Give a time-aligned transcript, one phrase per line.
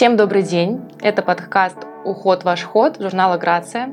[0.00, 0.80] Всем добрый день.
[1.02, 1.76] Это подкаст
[2.06, 2.42] «Уход.
[2.42, 3.92] Ваш ход» журнала «Грация».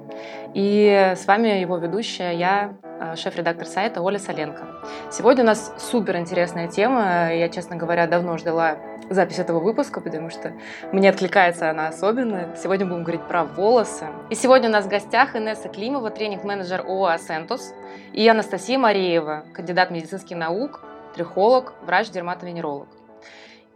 [0.54, 4.68] И с вами его ведущая я, э, шеф-редактор сайта Оля Соленко.
[5.12, 7.34] Сегодня у нас супер интересная тема.
[7.34, 8.78] Я, честно говоря, давно ждала
[9.10, 10.54] запись этого выпуска, потому что
[10.94, 12.56] мне откликается она особенно.
[12.56, 14.06] Сегодня будем говорить про волосы.
[14.30, 17.74] И сегодня у нас в гостях Инесса Климова, тренинг-менеджер ООО «Асентус»,
[18.14, 22.97] и Анастасия Мареева, кандидат медицинских наук, трихолог, врач-дерматовенеролог.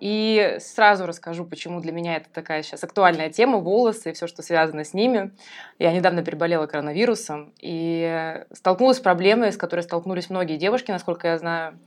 [0.02, 4.42] И сразу расскажу, почему для меня это такая сейчас актуальная тема, волосы и все, что
[4.42, 5.32] связано с ними.
[5.78, 11.38] Я недавно переболела коронавирусом и столкнулась с проблемой, с которой столкнулись многие девушки, насколько я
[11.38, 11.78] знаю,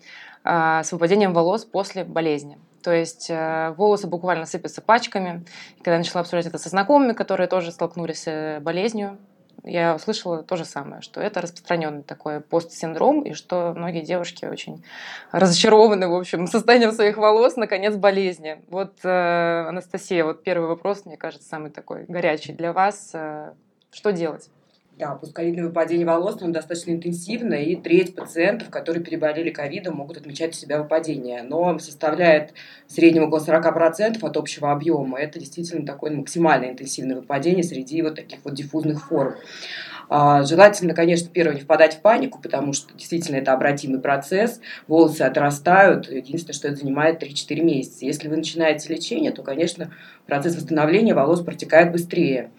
[0.45, 2.56] а, с выпадением волос после болезни.
[2.84, 5.45] То есть э, волосы буквально сыпятся пачками.
[5.76, 9.18] И когда я начала обсуждать это со знакомыми, которые тоже столкнулись с э, болезнью,
[9.64, 14.84] я услышала то же самое, что это распространенный такой постсиндром, и что многие девушки очень
[15.32, 18.62] разочарованы, в общем, состоянием своих волос, наконец, болезни.
[18.68, 23.10] Вот, э, Анастасия, вот первый вопрос, мне кажется, самый такой горячий для вас.
[23.15, 23.52] Э,
[23.90, 24.48] что делать?
[24.96, 30.51] Да, постковидное выпадение волос оно достаточно интенсивно, и треть пациентов, которые переболели ковидом, могут отмечать
[30.51, 31.42] у себя выпадение.
[31.42, 32.52] Но составляет
[32.86, 35.18] в среднем около 40% от общего объема.
[35.18, 39.34] Это действительно такое максимально интенсивное выпадение среди вот таких вот диффузных форм.
[40.09, 45.23] А, желательно, конечно, первое, не впадать в панику, потому что действительно это обратимый процесс, волосы
[45.23, 48.04] отрастают, единственное, что это занимает 3-4 месяца.
[48.04, 49.92] Если вы начинаете лечение, то, конечно,
[50.26, 52.51] процесс восстановления волос протекает быстрее.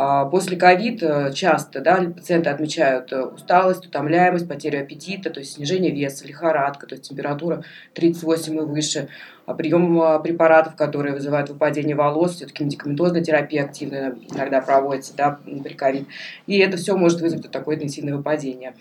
[0.00, 5.54] А, после ковид э, часто да, пациенты отмечают э, усталость, утомляемость, потерю аппетита, то есть
[5.54, 9.08] снижение веса, лихорадка, то есть температура 38 и выше,
[9.48, 15.40] а прием а, препаратов, которые вызывают выпадение волос, все-таки медикаментозная терапия активная иногда проводится да,
[15.64, 16.06] при ковид.
[16.46, 18.74] И это все может вызвать такое интенсивное выпадение.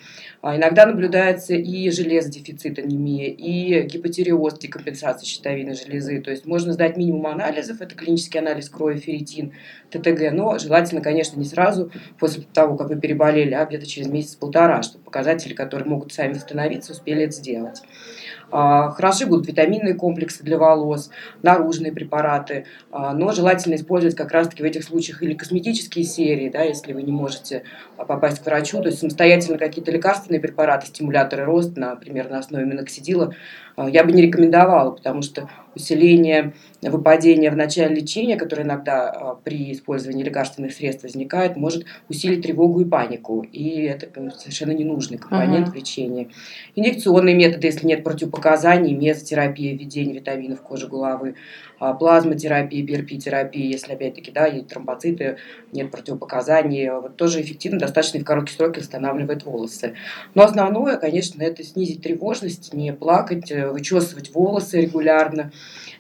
[0.44, 6.20] Иногда наблюдается и железодефицит, анемия, и гипотереоз, декомпенсация щитовидной железы.
[6.22, 9.54] То есть можно сдать минимум анализов, это клинический анализ крови, ферритин,
[9.90, 14.84] ТТГ, но желательно, конечно, не сразу после того, как вы переболели, а где-то через месяц-полтора,
[14.84, 17.82] чтобы показатели, которые могут сами восстановиться, успели это сделать.
[18.52, 21.10] А, хороши будут витаминные комплексы для волос,
[21.44, 26.64] наружные препараты, а, но желательно использовать как раз-таки в этих случаях или косметические серии, да,
[26.64, 27.64] если вы не можете
[27.96, 33.28] попасть к врачу, то есть самостоятельно какие-то лекарственные препараты, стимуляторы роста, например, на основе миноксидила,
[33.28, 33.34] а,
[33.86, 39.72] я бы не рекомендовала, потому что усиление выпадения в начале лечения, которое иногда а, при
[39.72, 43.46] использовании лекарственных средств возникает, может усилить тревогу и панику.
[43.52, 44.08] И это
[44.38, 45.72] совершенно ненужный компонент uh-huh.
[45.72, 46.30] в лечении.
[46.76, 51.36] Инъекционные методы, если нет противопоказаний, мезотерапия, введение витаминов в кожу головы,
[51.80, 55.38] а, плазмотерапия, БРП-терапия, если опять-таки да, есть тромбоциты,
[55.72, 59.96] нет противопоказаний, вот тоже эффективно, достаточно в короткие сроки восстанавливает волосы.
[60.34, 65.52] Но основное, конечно, это снизить тревожность, не плакать, э, вычесывать волосы регулярно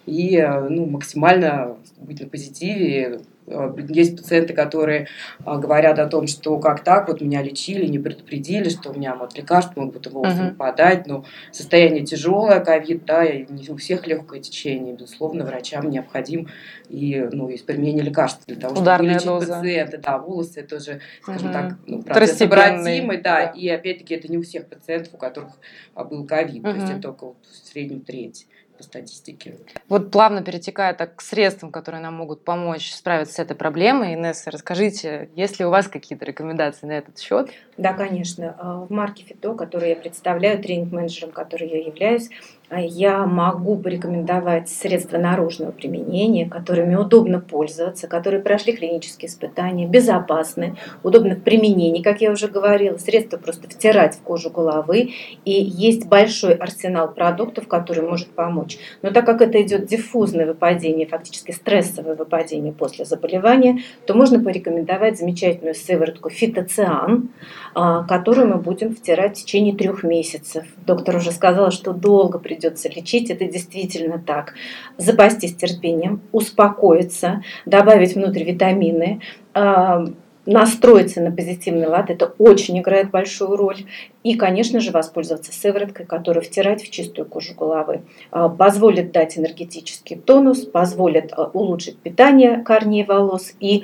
[0.06, 5.08] и э, ну, максимально быть на позитиве, есть пациенты, которые
[5.46, 9.16] а, говорят о том, что как так, вот меня лечили, не предупредили, что у меня
[9.16, 10.50] вот лекарства могут волосы uh-huh.
[10.50, 16.50] выпадать, но состояние тяжелое, ковид, да, и не у всех легкое течение, безусловно, врачам необходим
[16.90, 19.56] и, ну, и применение лекарств для того, чтобы вылечить доза.
[19.56, 19.98] пациента.
[19.98, 21.54] Да, волосы это уже, скажем uh-huh.
[21.54, 25.54] так, ну, процесс обратимый, да, да, и опять-таки это не у всех пациентов, у которых
[25.96, 26.74] а, был ковид, uh-huh.
[26.74, 28.48] то есть это только вот в среднем треть
[28.78, 29.56] по статистике.
[29.90, 34.52] Вот плавно перетекая так к средствам, которые нам могут помочь справиться с этой проблемой, Инесса,
[34.52, 37.50] расскажите, есть ли у вас какие-то рекомендации на этот счет?
[37.78, 38.56] Да, конечно.
[38.60, 42.30] А, в марке ФИТО, которую я представляю, тренинг-менеджером, который я являюсь,
[42.76, 51.36] я могу порекомендовать средства наружного применения, которыми удобно пользоваться, которые прошли клинические испытания, безопасны, удобны
[51.36, 55.12] в применении, как я уже говорила, средства просто втирать в кожу головы,
[55.46, 58.78] и есть большой арсенал продуктов, который может помочь.
[59.02, 65.18] Но так как это идет диффузное выпадение, фактически стрессовое выпадение после заболевания, то можно порекомендовать
[65.18, 67.30] замечательную сыворотку фитоциан,
[67.74, 70.66] а, которую мы будем втирать в течение трех месяцев.
[70.86, 74.54] Доктор уже сказала, что долго придется придется лечить, это действительно так.
[74.98, 79.22] Запастись терпением, успокоиться, добавить внутрь витамины,
[79.54, 80.06] а,
[80.46, 83.86] настроиться на позитивный лад, это очень играет большую роль.
[84.24, 88.02] И, конечно же, воспользоваться сывороткой, которую втирать в чистую кожу головы.
[88.32, 93.84] А, позволит дать энергетический тонус, позволит а, улучшить питание корней волос и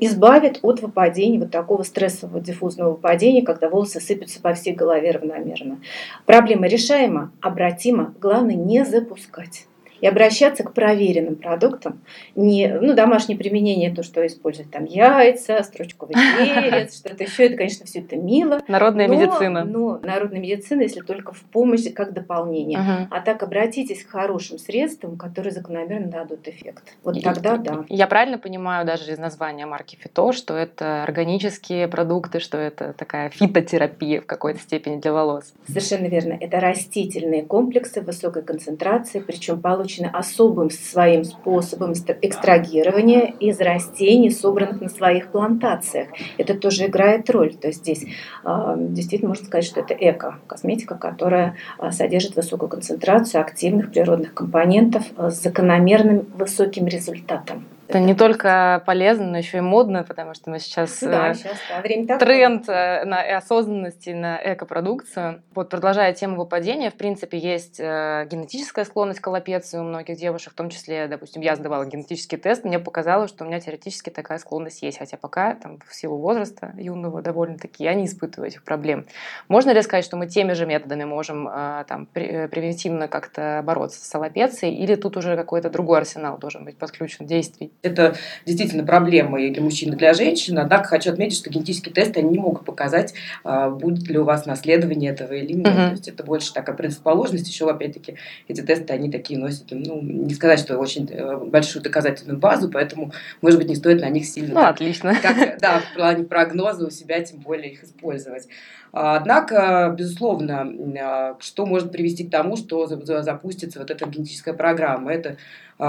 [0.00, 5.80] избавит от выпадения, вот такого стрессового диффузного выпадения, когда волосы сыпятся по всей голове равномерно.
[6.26, 9.66] Проблема решаема, обратима, главное не запускать.
[10.00, 12.00] И обращаться к проверенным продуктам.
[12.34, 17.86] Не, ну, домашнее применение, то, что используют там яйца, стручковый перец, что-то еще, это, конечно,
[17.86, 18.60] все это мило.
[18.68, 19.64] Народная но, медицина.
[19.64, 22.78] Но народная медицина, если только в помощь, как дополнение.
[22.78, 23.08] Мгм.
[23.10, 26.94] А так обратитесь к хорошим средствам, которые закономерно дадут эффект.
[27.04, 27.84] Вот тогда да.
[27.88, 33.30] Я правильно понимаю даже из названия марки Фито, что это органические продукты, что это такая
[33.30, 35.52] фитотерапия в какой-то степени для волос?
[35.66, 36.36] Совершенно верно.
[36.40, 44.80] Это растительные комплексы высокой концентрации, причем получены особым своим способом экстра- экстрагирования из растений, собранных
[44.80, 46.08] на своих плантациях.
[46.38, 47.54] Это тоже играет роль.
[47.54, 48.06] То есть здесь
[48.44, 55.04] а, действительно можно сказать, что это эко-косметика, которая а, содержит высокую концентрацию активных природных компонентов
[55.16, 57.64] с закономерным высоким результатом.
[57.90, 61.58] Это не только полезно, но еще и модно, потому что мы сейчас да, э, сейчас
[61.68, 65.42] да, время тренд э, на осознанности, на экопродукцию.
[65.56, 70.52] Вот продолжая тему выпадения, в принципе, есть э, генетическая склонность к аллопеции у многих девушек,
[70.52, 74.38] в том числе, допустим, я сдавала генетический тест, мне показалось, что у меня теоретически такая
[74.38, 79.06] склонность есть, хотя пока, там, в силу возраста юного довольно-таки, я не испытываю этих проблем.
[79.48, 81.50] Можно ли сказать, что мы теми же методами можем
[81.88, 86.78] там, пре- превентивно как-то бороться с аллопецией, или тут уже какой-то другой арсенал должен быть
[86.78, 87.72] подключен действий?
[87.82, 90.58] Это действительно проблема и для мужчин, и для женщин.
[90.58, 94.44] Однако хочу отметить, что генетические тесты они не могут показать, а, будет ли у вас
[94.44, 95.66] наследование этого или нет.
[95.68, 95.76] Мгм.
[95.76, 97.48] То есть это больше такая предрасположенность.
[97.48, 98.16] Еще, опять-таки,
[98.48, 103.12] эти тесты, они такие носят, ну, не сказать, что очень э, большую доказательную базу, поэтому,
[103.40, 105.14] может быть, не стоит на них сильно Ну, так отлично.
[105.22, 108.46] как, да, в плане прогноза у себя тем более их использовать.
[108.92, 114.06] А, Однако, безусловно, а, что может привести к тому, что за- за- запустится вот эта
[114.06, 115.12] генетическая программа?
[115.12, 115.36] Это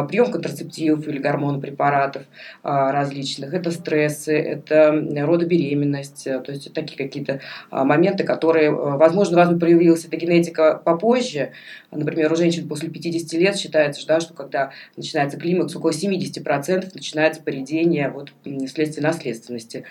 [0.08, 2.24] прием контрацептивов или гормонопрепаратов
[2.64, 8.98] а, различных, это стрессы, это родобеременность, а, то есть такие какие-то а, моменты, которые, а,
[8.98, 11.52] возможно, у вас проявилась эта генетика попозже.
[11.92, 17.42] Например, у женщин после 50 лет считается, да, что когда начинается климакс, около 70% начинается
[17.42, 18.32] поредение вот,
[18.68, 19.84] вследствие наследственности.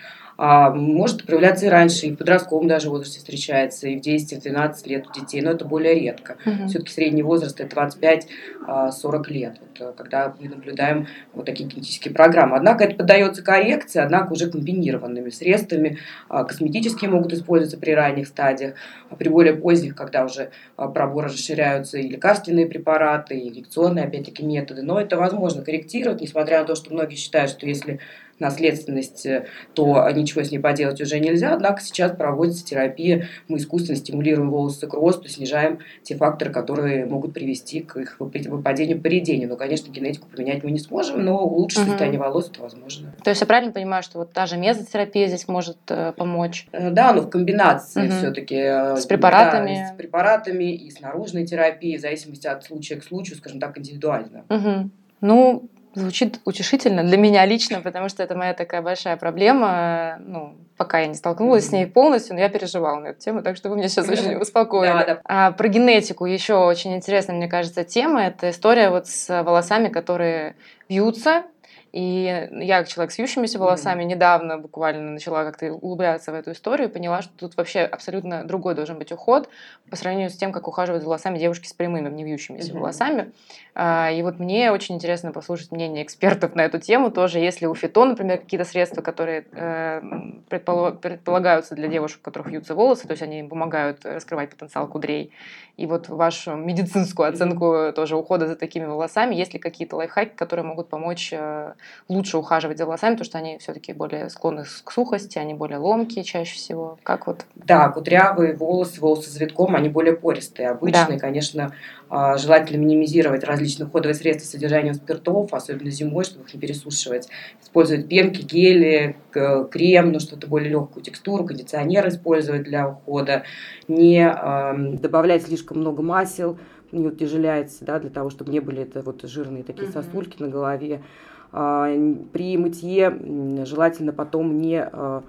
[0.43, 5.05] А может проявляться и раньше, и в подростковом даже возрасте встречается, и в 10-12 лет
[5.07, 6.39] у детей, но это более редко.
[6.47, 6.69] Мгм.
[6.69, 12.57] Все-таки средний возраст это 25-40 лет, вот, э, когда мы наблюдаем вот такие генетические программы.
[12.57, 15.99] Однако это поддается коррекции, однако уже комбинированными средствами.
[16.31, 18.77] А, Косметические могут использоваться при ранних стадиях,
[19.11, 24.43] а при более поздних, когда уже а, проборы расширяются и лекарственные препараты, и инъекционные, опять-таки,
[24.43, 24.81] методы.
[24.81, 28.01] Но это возможно корректировать, несмотря на то, что многие считают, что если
[28.41, 31.53] наследственность, э, то ничего с ней поделать уже нельзя.
[31.55, 37.35] Однако сейчас проводится терапия, мы искусственно стимулируем волосы к росту, снижаем те факторы, которые могут
[37.35, 39.49] привести к их выпа- выпадению, поредению.
[39.49, 41.89] Но, конечно, генетику поменять мы не сможем, но улучшить Мгм.
[41.91, 43.15] состояние волос это возможно.
[43.23, 46.67] То есть я правильно понимаю, что вот та же мезотерапия здесь может э, помочь?
[46.73, 48.11] Э, Да, но в комбинации Мгм.
[48.19, 48.57] все-таки.
[49.01, 49.87] С препаратами.
[49.93, 54.45] с препаратами и с наружной терапией, в зависимости от случая к случаю, скажем так, индивидуально.
[54.49, 54.91] Мгм.
[55.21, 60.19] Ну, звучит утешительно для меня лично, потому что это моя такая большая проблема.
[60.21, 63.57] Ну, пока я не столкнулась с ней полностью, но я переживала на эту тему, так
[63.57, 64.93] что вы меня сейчас очень успокоили.
[64.93, 65.21] Да, да.
[65.25, 68.25] А про генетику еще очень интересная, мне кажется, тема.
[68.25, 70.57] Это история вот с волосами, которые
[70.89, 71.45] вьются.
[71.93, 76.89] И я, как человек с вьющимися волосами, недавно буквально начала как-то углубляться в эту историю
[76.89, 79.49] и поняла, что тут вообще абсолютно другой должен быть уход
[79.91, 82.81] по сравнению с тем, как ухаживают за волосами девушки с прямыми, не вьющимися Мгм.
[82.81, 83.33] волосами.
[83.75, 87.39] А, И вот мне очень интересно послушать мнение экспертов на эту тему тоже.
[87.39, 90.01] Если у фито, например, какие-то средства, которые э,
[90.49, 95.33] предполагаются для девушек, у которых вьются волосы, то есть они помогают раскрывать потенциал кудрей.
[95.77, 100.65] И вот вашу медицинскую оценку тоже ухода за такими волосами, есть ли какие-то лайфхаки, которые
[100.67, 101.73] могут помочь э,
[102.09, 106.25] лучше ухаживать за волосами, потому что они все-таки более склонны к сухости, они более ломкие
[106.25, 106.99] чаще всего.
[107.03, 107.45] Как вот?
[107.55, 110.71] Да, кудрявые волосы, волосы с завитком, они более пористые.
[110.71, 111.75] Обычные, конечно,
[112.09, 117.29] а, желательно минимизировать различные уходовые средства с содержанием спиртов, особенно зимой, чтобы их не пересушивать.
[117.63, 123.45] Использовать пенки, гели, крем, ну что-то более легкую текстуру, кондиционер использовать для ухода.
[123.89, 126.59] Не ам, добавлять слишком много масел,
[126.93, 129.93] не утяжеляется, да, для того, чтобы не были это вот жирные такие Мгм.
[130.03, 131.03] сосульки на голове.
[131.53, 131.89] А,
[132.33, 135.23] При мытье желательно потом не а,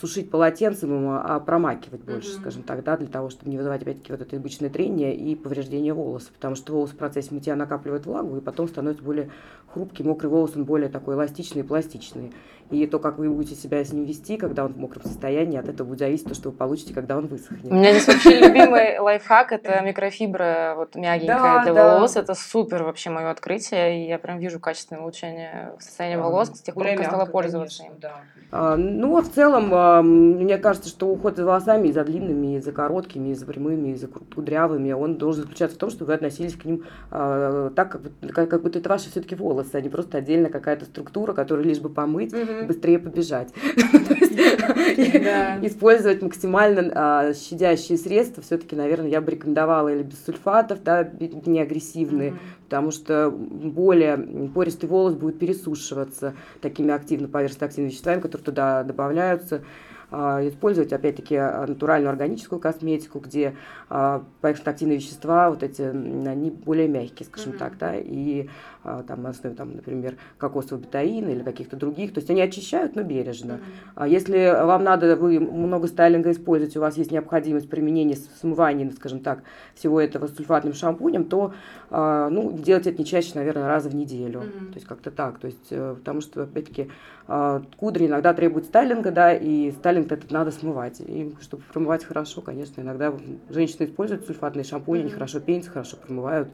[0.00, 2.38] сушить полотенцем, а промакивать больше, Мгм.
[2.40, 5.94] скажем так, да, для того, чтобы не вызывать опять-таки вот это обычное трение и повреждение
[5.94, 9.30] волоса, потому что волос в процессе мытья накапливает влагу и потом становится более
[9.72, 12.32] хрупкий, мокрый волос, он более такой эластичный и пластичный.
[12.70, 15.68] И то, как вы будете себя с ним вести, когда он в мокром состоянии, от
[15.68, 17.70] этого будет зависеть то, что вы получите, когда он высохнет.
[17.70, 22.16] У меня здесь вообще любимый лайфхак– это микрофибра вот мягенькая для волос.
[22.16, 26.74] Это супер вообще мое открытие, и я прям вижу качественное улучшение состояния волос с тех
[26.74, 27.92] пор, как стала пользоваться им.
[28.52, 32.60] А, ну, а в целом, мне кажется, что уход за волосами и за длинными, и
[32.60, 36.14] за короткими, и за прямыми, и за кудрявыми, он должен заключаться в том, что вы
[36.14, 39.88] относились к ним а, так, как, как, как будто это ваши все-таки волосы, а не
[39.88, 42.66] просто отдельно какая-то структура, которую лишь бы помыть угу.
[42.68, 43.48] быстрее побежать.
[45.62, 52.34] Использовать максимально щадящие средства, все-таки, наверное, я бы рекомендовала или без сульфатов, да, не агрессивные,
[52.64, 54.16] потому что более
[54.54, 59.62] пористый волос будет пересушиваться такими активно поверхностно-активными веществами, которые туда добавляются.
[60.08, 63.56] А, использовать, опять-таки, а, натуральную органическую косметику, где
[63.88, 67.58] а, поверхностно-активные вещества, вот эти, они более мягкие, скажем mm-hmm.
[67.58, 68.48] так, да, и
[69.06, 73.02] там, на основе, там, например, кокосового бетаина или каких-то других, то есть они очищают, но
[73.02, 73.52] бережно.
[73.52, 73.92] Mm-hmm.
[73.94, 79.20] А если вам надо, вы много стайлинга используете, у вас есть необходимость применения смывания, скажем
[79.20, 79.42] так,
[79.74, 81.54] всего этого сульфатным шампунем, то,
[81.90, 84.66] ну, делать это не чаще, наверное, раза в неделю, mm-hmm.
[84.68, 86.88] то есть как-то так, то есть, э, потому что, опять-таки,
[87.76, 91.00] кудри иногда требуют стайлинга, да, и стайлинг этот надо смывать.
[91.00, 93.12] И чтобы промывать хорошо, конечно, иногда
[93.48, 96.48] женщины используют сульфатные шампуни, они хорошо пенятся, хорошо промывают.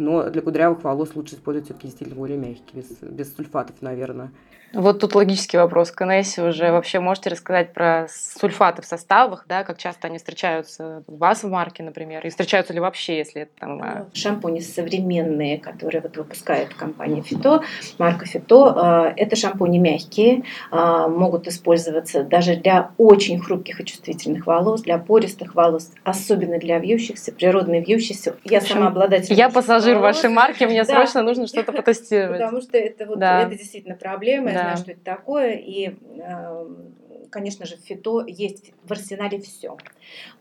[0.00, 4.32] Но для кудрявых волос лучше использовать все-таки действительно более мягкие, без, без сульфатов, наверное.
[4.72, 6.70] Вот тут логический вопрос к Инессе уже.
[6.70, 11.48] Вообще можете рассказать про сульфаты в составах, да, как часто они встречаются у вас в
[11.48, 13.82] марке, например, и встречаются ли вообще, если это там...
[13.82, 17.62] А, шампуни современные, которые вот выпускает компания Фито,
[17.98, 24.46] марка Фито, а, это шампуни мягкие, а, могут использоваться даже для очень хрупких и чувствительных
[24.46, 28.36] волос, для пористых волос, особенно для вьющихся, природные вьющиеся.
[28.44, 29.34] Я сама обладатель...
[29.34, 30.16] Я пассажир волос.
[30.16, 30.94] вашей марки, мне да.
[30.94, 32.38] срочно нужно что-то потестировать.
[32.38, 33.42] Потому что это, вот, да.
[33.42, 36.99] это действительно проблема, знаю, что это такое, и эм,
[37.30, 39.76] конечно же, в фито есть в арсенале все.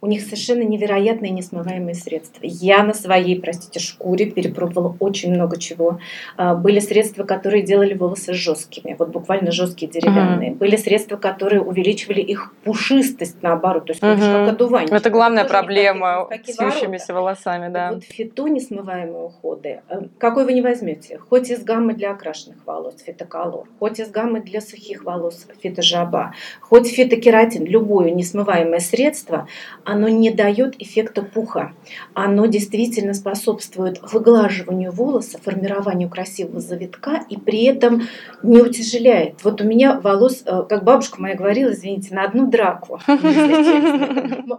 [0.02, 2.40] У них совершенно невероятные несмываемые средства.
[2.44, 6.00] Я на своей, простите, шкуре перепробовала очень много чего.
[6.38, 10.52] А, были средства, которые делали волосы жесткими, вот буквально жесткие деревянные.
[10.52, 10.56] Uh-huh.
[10.56, 14.46] Были средства, которые увеличивали их пушистость наоборот, то есть uh-huh.
[14.46, 14.96] как одуванчик.
[14.96, 17.92] Это главная Это проблема с вьющимися волосами, да.
[17.94, 19.82] Вот фито несмываемые уходы.
[19.90, 21.18] Э, какой вы не возьмете?
[21.18, 26.79] Хоть из гаммы для окрашенных волос, фитоколор, хоть из гаммы для сухих волос, фитожаба, хоть
[26.80, 29.50] Хоть фитокератин, любое несмываемое средство,
[29.84, 31.74] оно не дает эффекта пуха.
[32.14, 38.04] Оно действительно способствует выглаживанию волоса, формированию красивого завитка и при этом
[38.44, 39.44] не утяжеляет.
[39.44, 42.98] Вот у меня волос, э, как бабушка моя говорила, извините, на одну драку.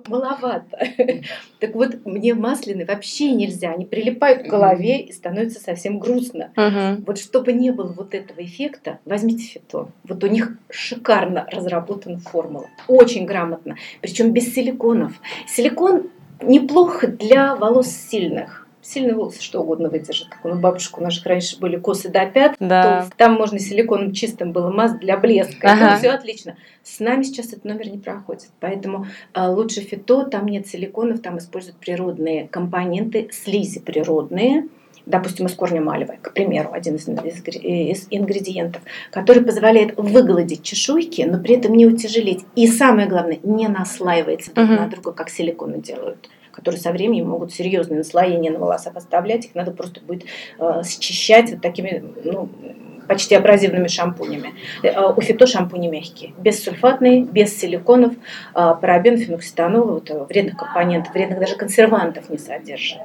[0.07, 0.79] Маловато.
[1.59, 3.71] Так вот, мне масляные вообще нельзя.
[3.71, 6.51] Они прилипают к голове и становится совсем грустно.
[7.07, 9.89] Вот чтобы не было вот этого эффекта, возьмите фито.
[10.05, 12.67] Вот у них шикарно разработан разработана формула.
[12.89, 13.77] Очень грамотно.
[14.01, 15.13] Причем без силиконов.
[15.47, 16.11] Силикон
[16.43, 20.29] неплохо для волос сильных сильные волосы что угодно выдержит.
[20.29, 23.03] Как у бабушек у наших раньше были косы до пят, да.
[23.03, 25.73] то там можно силиконом чистым было мазать для блеска.
[25.73, 25.99] Ага.
[25.99, 26.57] все отлично.
[26.83, 28.49] С нами сейчас этот номер не проходит.
[28.59, 34.67] Поэтому э, лучше фито, там нет силиконов, там используют природные компоненты, слизи природные
[35.07, 41.57] допустим, из корня малевой, к примеру, один из ингредиентов, который позволяет выгладить чешуйки, но при
[41.57, 42.45] этом не утяжелить.
[42.57, 44.81] И самое главное, не наслаивается друг uh-huh.
[44.81, 49.55] на друга, как силиконы делают которые со временем могут серьезные наслоения на волосах оставлять, их
[49.55, 50.25] надо просто будет
[50.59, 52.51] э, счищать вот такими ну,
[53.11, 54.55] почти абразивными шампунями.
[54.85, 61.13] Э, у фито шампуни мягкие, бессульфатные, без силиконов, э, парабен, феноксетанол, вот, э, вредных компонентов,
[61.13, 63.01] вредных даже консервантов не содержит.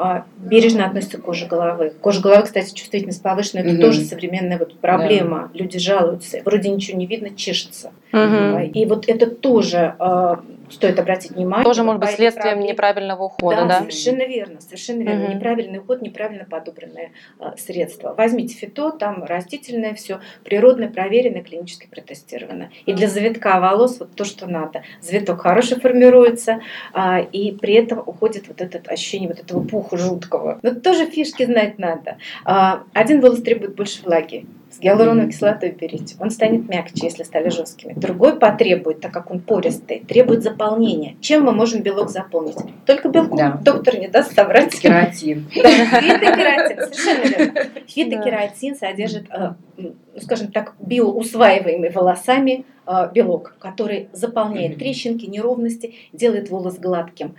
[0.00, 1.92] А, бережно относятся к коже головы.
[2.00, 3.82] Кожа головы, кстати, чувствительность повышенная, это угу.
[3.82, 5.50] тоже современная вот проблема.
[5.52, 5.58] Да.
[5.58, 7.90] Люди жалуются, вроде ничего не видно, чешется.
[8.12, 8.70] Угу.
[8.74, 10.40] И вот это тоже а,
[10.70, 11.64] стоит обратить внимание.
[11.64, 12.68] Тоже может быть следствием проблем.
[12.68, 13.66] неправильного ухода, да?
[13.66, 15.24] Да, совершенно верно, совершенно верно.
[15.24, 15.32] Угу.
[15.34, 18.14] Неправильный уход, неправильно подобранные а, средства.
[18.16, 22.70] Возьмите фито, там растительное все, природное, проверенное, клинически протестировано.
[22.86, 24.82] И для завитка волос вот то, что надо.
[25.00, 26.60] Завиток хороший формируется,
[26.92, 30.58] а, и при этом уходит вот это ощущение вот этого пуха жуткого.
[30.62, 32.18] Но тоже фишки знать надо.
[32.44, 36.16] А, один волос требует больше влаги, с гиалуроновой кислотой берите.
[36.20, 37.94] Он станет мягче, если стали жесткими.
[37.94, 41.16] Другой потребует, так как он пористый, требует заполнения.
[41.20, 42.56] Чем мы можем белок заполнить?
[42.86, 43.36] Только белком.
[43.36, 43.60] Да.
[43.62, 44.78] Доктор не даст соврать.
[44.78, 45.48] Кератин.
[45.58, 47.70] Да, фитокератин, совершенно верно.
[47.86, 56.50] Фитокератин содержит, э, ну, скажем так, биоусваиваемый волосами э, белок, который заполняет трещинки, неровности, делает
[56.50, 57.34] волос гладким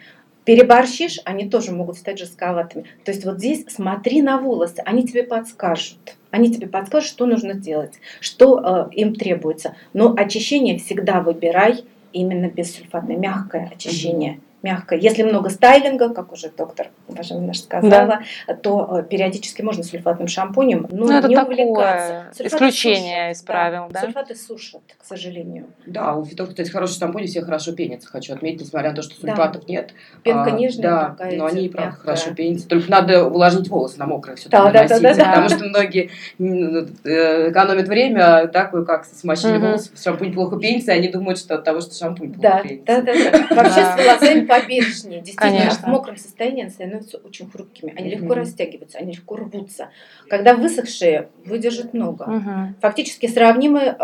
[0.46, 2.86] переборщишь, они тоже могут стать жестковатыми.
[3.06, 6.16] То есть вот здесь смотри на волосы, они тебе подскажут.
[6.32, 9.76] Они тебе подскажут, что нужно делать, что э, им требуется.
[9.94, 14.34] Но очищение всегда выбирай именно бессульфатное, мягкое очищение.
[14.34, 15.00] Mm-hmm мягкое.
[15.00, 18.54] Если много стайлинга, как уже доктор уважаемый наш сказала, да.
[18.56, 22.26] то э, периодически можно сульфатным шампунем, но ну, это не такое увлекаться.
[22.36, 23.94] Сульфаты исключение сушат, из правил, да?
[23.94, 24.02] да?
[24.02, 25.68] Сульфаты сушат, к сожалению.
[25.86, 29.16] Да, у фитов, кстати, хороший шампунь, все хорошо пенятся, хочу отметить, несмотря на то, что
[29.16, 29.74] сульфатов да.
[29.74, 29.94] нет.
[30.24, 31.38] Пенка а, нежная да, такая.
[31.38, 32.68] но они, правда, хорошо пенятся.
[32.68, 35.26] Только надо увлажнить волосы на мокрых все да, да, да, да, да.
[35.26, 39.68] потому что многие э, экономят время, так как смочили угу.
[39.68, 42.86] волосы, шампунь плохо пенится, и они думают, что от того, что шампунь плохо да, пенится.
[42.86, 43.56] Да, да, да.
[43.56, 45.88] Вообще с волосами побережнее действительно Конечно.
[45.88, 47.94] в мокром состоянии они становятся очень хрупкими.
[47.98, 49.90] Они легко растягиваются, они легко рвутся.
[50.30, 52.24] Когда высохшие, выдержат много.
[52.24, 52.76] Угу.
[52.82, 53.96] Фактически сравнимы э,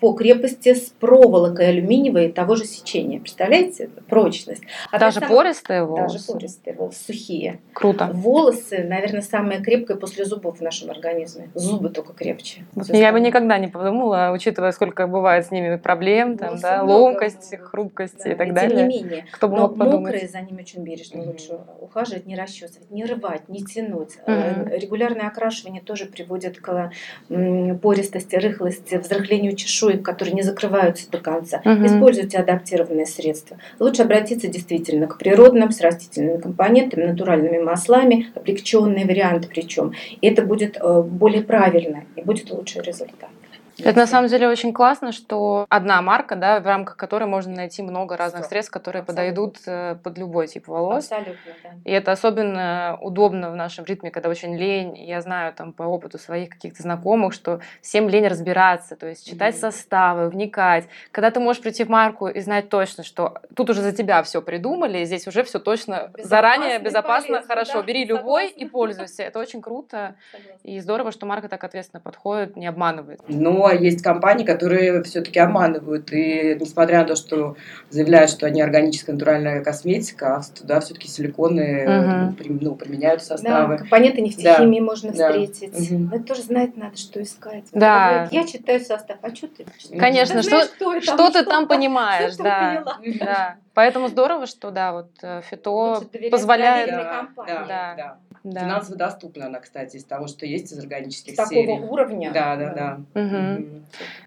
[0.00, 3.20] по крепости с проволокой алюминиевой того же сечения.
[3.20, 3.90] Представляете?
[4.08, 4.62] Прочность.
[4.90, 5.28] А даже сам...
[5.28, 6.14] пористые волосы?
[6.14, 7.60] Даже пористые волосы, сухие.
[7.72, 8.10] Круто.
[8.12, 11.50] Волосы, наверное, самое крепкое после зубов в нашем организме.
[11.54, 12.64] Зубы только крепче.
[12.74, 17.52] Вот я бы никогда не подумала, учитывая, сколько бывает с ними проблем, там, да, ломкость,
[17.52, 18.76] много, хрупкость да, и так и далее.
[18.78, 19.26] Тем не менее.
[19.30, 19.93] Кто бы мог подумать.
[20.00, 21.26] Мокрые за ними очень бережно mm-hmm.
[21.26, 24.18] лучше ухаживать, не расчесывать, не рвать, не тянуть.
[24.26, 24.78] Mm-hmm.
[24.78, 26.92] Регулярное окрашивание тоже приводит к
[27.28, 31.62] пористости, рыхлости, взрыхлению чешуек, которые не закрываются до конца.
[31.64, 31.86] Mm-hmm.
[31.86, 33.58] Используйте адаптированные средства.
[33.78, 39.92] Лучше обратиться действительно к природным, с растительными компонентами, натуральными маслами, облегченные варианты причем.
[40.20, 43.30] И это будет э, более правильно и будет лучший результат.
[43.78, 47.82] Это на самом деле очень классно, что одна марка, да, в рамках которой можно найти
[47.82, 48.50] много разных Что?
[48.50, 49.22] средств, которые Абсолютно.
[49.22, 51.10] подойдут э, под любой тип волос.
[51.10, 51.70] Абсолютно, да.
[51.84, 54.96] И это особенно удобно в нашем ритме, когда очень лень.
[54.96, 59.54] Я знаю там по опыту своих каких-то знакомых, что всем лень разбираться, то есть читать
[59.54, 59.60] mm-hmm.
[59.60, 60.84] составы, вникать.
[61.10, 64.40] Когда ты можешь прийти в марку и знать точно, что тут уже за тебя все
[64.40, 67.80] придумали, и здесь уже все точно безопасно заранее безопасно, полезно, хорошо.
[67.80, 68.22] Да, Бери согласна.
[68.22, 69.22] любой и пользуйся.
[69.22, 70.16] Это очень круто.
[70.30, 70.58] Согласна.
[70.62, 73.20] И здорово, что марка так ответственно подходит, не обманывает.
[73.64, 76.12] Но а есть компании, которые все-таки обманывают.
[76.12, 77.56] И несмотря на то, что
[77.88, 82.56] заявляют, что они органическая натуральная косметика, а туда все-таки силиконы угу.
[82.60, 83.76] ну, применяют составы.
[83.76, 84.84] Да, компоненты нефтехимии да.
[84.84, 85.72] можно встретить.
[85.72, 85.96] Да.
[85.96, 86.14] Угу.
[86.14, 87.64] Это тоже знать надо, что искать.
[87.72, 88.08] Да.
[88.08, 90.00] Говорят, я читаю состав, а что ты читаешь?
[90.00, 92.36] Конечно, что, знаешь, что, что, что ты там понимаешь.
[92.36, 92.84] Да.
[93.18, 93.56] да.
[93.72, 96.90] Поэтому здорово, что да, вот э, фито позволяет.
[96.90, 98.18] Да, да, да.
[98.44, 98.60] Да.
[98.60, 101.76] Финансово доступна она, кстати, из того, что есть из органических С серий.
[101.76, 102.30] такого уровня?
[102.30, 103.00] Да, да, да.
[103.20, 103.64] Угу.
[103.64, 103.82] Угу.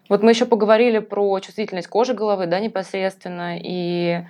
[0.08, 4.24] Вот мы еще поговорили про чувствительность кожи головы, да, непосредственно, и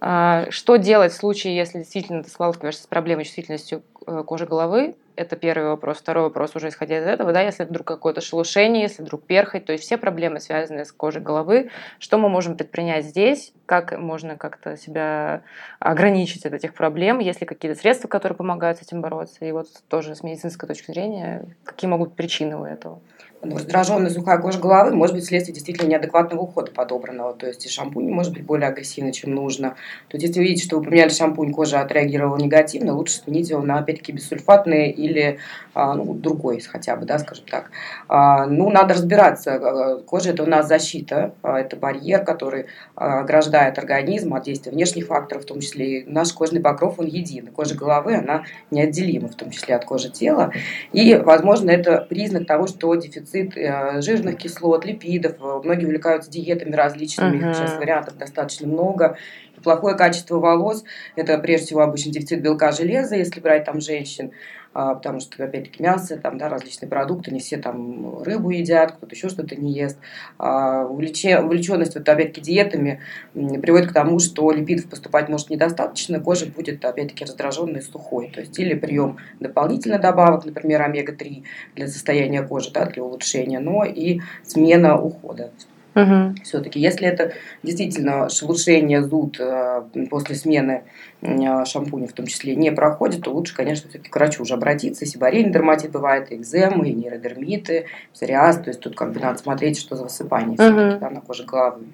[0.00, 4.94] а, что делать в случае, если действительно ты сталкиваешься с проблемой чувствительностью э, кожи головы?
[5.16, 5.98] Это первый вопрос.
[5.98, 9.72] Второй вопрос уже исходя из этого, да, если вдруг какое-то шелушение, если вдруг перхоть, то
[9.72, 14.76] есть все проблемы, связанные с кожей головы, что мы можем предпринять здесь, как можно как-то
[14.76, 15.42] себя
[15.78, 19.68] ограничить от этих проблем, есть ли какие-то средства, которые помогают с этим бороться, и вот
[19.88, 23.00] тоже с медицинской точки зрения, какие могут быть причины у этого?
[23.44, 27.34] Раздраженная сухая кожа головы может быть следствие действительно неадекватного ухода подобранного.
[27.34, 29.70] То есть и шампунь может быть более агрессивный, чем нужно.
[30.08, 33.62] То есть если вы видите, что вы поменяли шампунь, кожа отреагировала негативно, лучше сменить его
[33.62, 35.38] на, опять-таки, бессульфатный или
[35.74, 37.70] а, ну, другой хотя бы, да, скажем так.
[38.08, 40.02] А, ну, надо разбираться.
[40.06, 45.42] Кожа– это у нас защита, а, это барьер, который ограждает организм от действия внешних факторов,
[45.42, 47.48] в том числе и наш кожный покров, он един.
[47.48, 50.52] Кожа головы, она неотделима, в том числе от кожи тела.
[50.92, 55.36] И, возможно, это признак того, что дефицит дефицит э, жирных кислот, липидов.
[55.40, 57.54] Многие увлекаются диетами различными, uh-huh.
[57.54, 59.16] сейчас вариантов достаточно много.
[59.62, 60.84] Плохое качество волос–
[61.16, 64.32] это прежде всего обычно дефицит белка, железа, если брать там женщин.
[64.74, 69.14] А, потому что, опять-таки, мясо, там, да, различные продукты, не все там рыбу едят, кто-то
[69.14, 69.98] еще что-то не ест.
[70.36, 73.00] А, увлеченность, вот, опять-таки, диетами
[73.32, 78.30] приводит к тому, что липидов поступать может недостаточно, кожа будет, опять-таки, раздраженной, сухой.
[78.34, 81.44] То есть, или прием дополнительных добавок, например, омега-3
[81.76, 85.52] для состояния кожи, да, для улучшения, но и смена ухода.
[85.94, 86.34] Угу.
[86.42, 90.82] Все-таки, если это действительно шелушение, зуд э, после смены
[91.22, 95.06] э, шампуня в том числе не проходит, то лучше, конечно, все-таки к врачу уже обратиться.
[95.06, 98.58] Сибарейный дерматит бывает, и экземы, и нейродермиты, псориаз.
[98.58, 100.98] То есть тут как бы надо смотреть, что за высыпание угу.
[101.00, 101.84] да, на коже головы.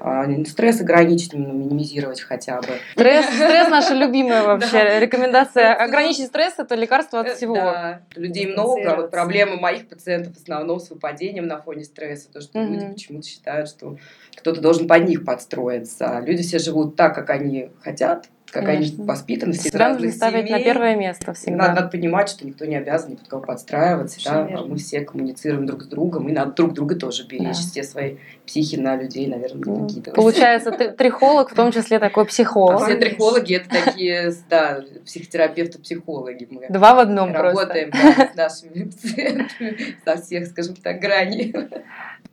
[0.00, 2.68] А, стресс ограничить, минимизировать хотя бы.
[2.92, 5.74] Стресс, стресс наша любимая вообще рекомендация.
[5.74, 7.54] Ограничить стресс– это лекарство от всего.
[7.54, 8.96] Да, людей много.
[8.96, 12.30] Вот проблемы моих пациентов в основном с выпадением на фоне стресса.
[12.32, 13.96] То, что люди почему-то считают, что
[14.36, 16.22] кто-то должен под них подстроиться.
[16.24, 21.32] Люди все живут так, как они хотят, какая-нибудь воспитанность Себя нужно ставить на первое место
[21.34, 21.56] всегда.
[21.68, 24.66] Надо, надо понимать, что никто не обязан ни под кого подстраиваться, да, а верно.
[24.66, 27.70] мы все коммуницируем друг с другом, и надо друг друга тоже беречь, Да.
[27.70, 30.14] все свои психи на людей, наверное, не Ну, накидывать.
[30.14, 32.82] Получается, ты трихолог, в том числе такой А психолог.
[32.84, 36.46] все трихологи это такие, да, психотерапевты, психологи.
[36.50, 37.48] Мы Два в одном просто.
[37.60, 41.54] работаем да, с нашими пациентами со всех, скажем так, граней.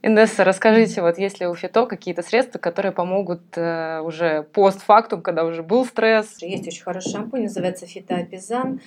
[0.01, 5.45] Инесса, расскажите, вот есть ли у ФИТО какие-то средства, которые помогут э, уже постфактум, когда
[5.45, 6.41] уже был стресс?
[6.41, 8.82] Есть очень хороший шампунь, называется фитоапизан.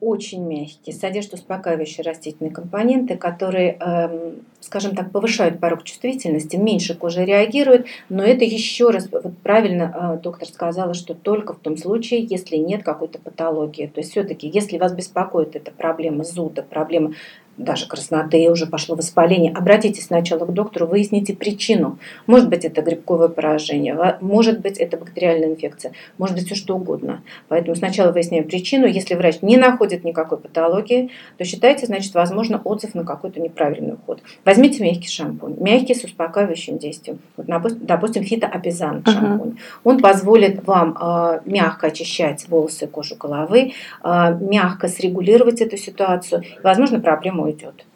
[0.00, 7.24] Очень мягкий, содержит успокаивающие растительные компоненты, которые, эм, скажем так, повышают порог чувствительности, меньше кожа
[7.24, 12.24] реагирует, но это еще раз, вот правильно э, доктор сказала, что только в том случае,
[12.24, 13.86] если нет какой-то патологии.
[13.86, 17.12] То есть все-таки, если вас беспокоит эта проблема зуда, проблема
[17.56, 21.98] даже красноты, уже пошло воспаление, обратитесь сначала к доктору, выясните причину.
[22.26, 27.22] Может быть, это грибковое поражение, может быть, это бактериальная инфекция, может быть, все что угодно.
[27.48, 28.86] Поэтому сначала выясняем причину.
[28.86, 34.22] Если врач не находит никакой патологии, то считайте, значит, возможно, отзыв на какой-то неправильный уход.
[34.52, 37.20] Возьмите мягкий шампунь, мягкий с успокаивающим действием.
[37.38, 39.56] Вот, допустим, фитоапизан шампунь.
[39.82, 43.72] Он позволит вам э, мягко очищать волосы и кожу головы,
[44.04, 46.42] э, мягко срегулировать эту ситуацию.
[46.42, 47.86] И, возможно, проблема уйдет.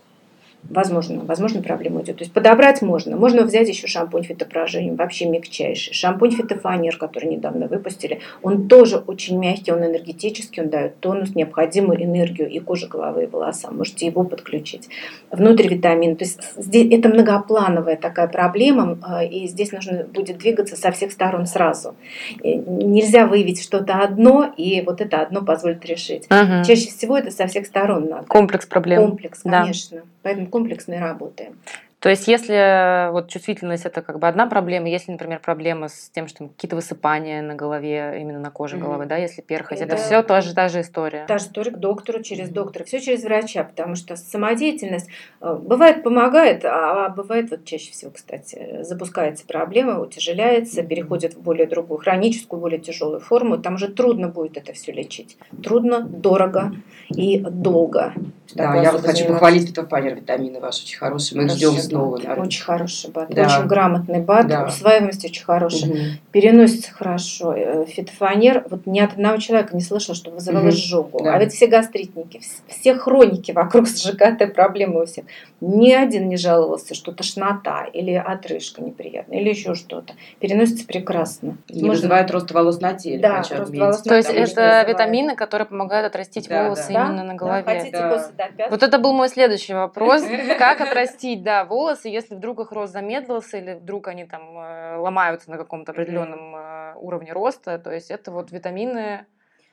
[0.70, 2.16] Возможно, возможно, проблема уйдет.
[2.16, 3.16] То есть подобрать можно.
[3.16, 5.94] Можно взять еще шампунь фитопоражением, вообще мягчайший.
[5.94, 12.02] Шампунь фитофанер, который недавно выпустили, он тоже очень мягкий, он энергетический, он дает тонус, необходимую
[12.02, 13.76] энергию и коже головы, и волосам.
[13.76, 14.88] Можете его подключить.
[15.30, 16.16] Внутривитамин.
[16.16, 21.12] То есть здесь это многоплановая такая проблема, э, и здесь нужно будет двигаться со всех
[21.12, 21.94] сторон сразу.
[22.42, 26.26] Нельзя выявить что-то одно, и вот это одно позволит решить.
[26.30, 26.64] Мгм.
[26.64, 28.26] Чаще всего это со всех сторон надо.
[28.26, 29.02] Комплекс проблем.
[29.02, 29.62] Комплекс, Да.
[29.62, 30.02] конечно.
[30.22, 31.60] Поэтому комплексной работаем.
[32.06, 36.28] То есть, если вот чувствительность это как бы одна проблема, если, например, проблема с тем,
[36.28, 38.84] что какие-то высыпания на голове, именно на коже Мгм.
[38.84, 41.24] головы, да, если перхоть, это, Это- все тоже та же история.
[41.26, 45.08] Та же история к доктору, через доктора, все через врача, потому что самодеятельность
[45.40, 51.66] э, бывает помогает, а бывает вот чаще всего, кстати, запускается проблема, утяжеляется, переходит в более
[51.66, 55.36] другую хроническую, более тяжелую форму, там уже трудно будет это все лечить.
[55.60, 56.70] Трудно, дорого
[57.08, 58.14] и долго.
[58.54, 62.18] Да, я вот хочу похвалить фитофанер, витамины ваши очень хорошие, мы их ждем Хороший снова.
[62.36, 62.38] бат.
[62.38, 63.46] Очень хороший бат, Да.
[63.46, 64.64] очень грамотный бат, Да.
[64.66, 65.90] усваиваемость очень хорошая.
[65.90, 66.00] Мгм.
[66.32, 67.54] переносится хорошо.
[67.56, 70.70] Э, Фитофанер, вот ни от одного человека не слышал, что вызывало Мгм.
[70.70, 71.22] изжогу.
[71.24, 71.34] Да.
[71.34, 75.24] А ведь все гастритники, вс- все хроники вокруг с ЖКТ, проблемы у всех.
[75.60, 80.12] Ни один не жаловался, что тошнота или отрыжка неприятная, или еще что-то.
[80.40, 81.56] Переносится прекрасно.
[81.68, 84.40] И не вызывает рост волос на теле, Да, хочу рост волос на То есть это
[84.40, 84.88] вызывает.
[84.88, 87.06] витамины, которые помогают отрастить Да, волосы да.
[87.06, 87.62] именно на Да, голове.
[87.64, 88.08] хотите Да.
[88.10, 88.70] после до пятки?
[88.70, 90.22] Вот это был мой следующий вопрос.
[90.58, 95.50] Как отрастить, да, волосы, если вдруг их рост замедлился или вдруг они там э, ломаются
[95.50, 97.78] на каком-то определенном э, уровне роста.
[97.78, 99.26] То есть это вот витамины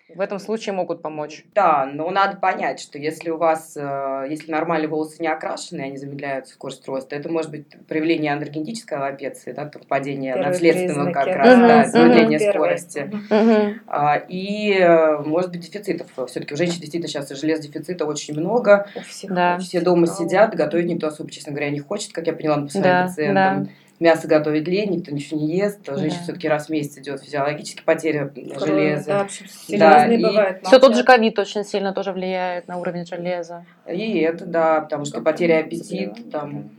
[0.09, 1.45] в этом случае могут помочь.
[1.55, 5.97] Да, но надо понять, что если у вас, э, если нормальные волосы не окрашены, они
[5.97, 11.25] замедляются в скорость роста, это может быть проявление андрогенетической аллопеции, да, падение Первые наследственного признаки,
[11.25, 12.77] как раз, Мгм, да, замедление Первые.
[12.77, 13.11] скорости.
[13.87, 16.07] А, И э, может быть дефицитов.
[16.27, 18.87] Все-таки у женщин действительно сейчас железодефицита очень много.
[18.95, 19.57] У всех Да.
[19.59, 22.83] Все дома сидят, готовить никто особо, честно говоря, не хочет, как я поняла по своим
[22.83, 23.69] Да, пациентам.
[23.99, 25.79] Мясо готовить лень, никто ничего не ест.
[25.85, 26.23] Женщина Да.
[26.23, 29.05] все-таки раз в месяц идет физиологически потеря Крови, железа.
[29.07, 30.65] Да, Да, серьезные и бывают.
[30.65, 33.65] Все тот же ковид очень сильно тоже влияет на уровень железа.
[33.87, 36.69] И это, да, потому что потеря аппетита, заболевание, там,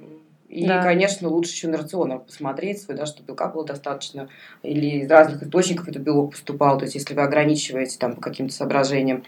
[0.48, 0.82] и, Да.
[0.82, 4.28] конечно, лучше еще на рацион посмотреть свой, да, чтобы белка было достаточно,
[4.62, 6.78] или из разных источников этот белок поступал.
[6.78, 9.24] То есть, если вы ограничиваете там по каким-то соображениям,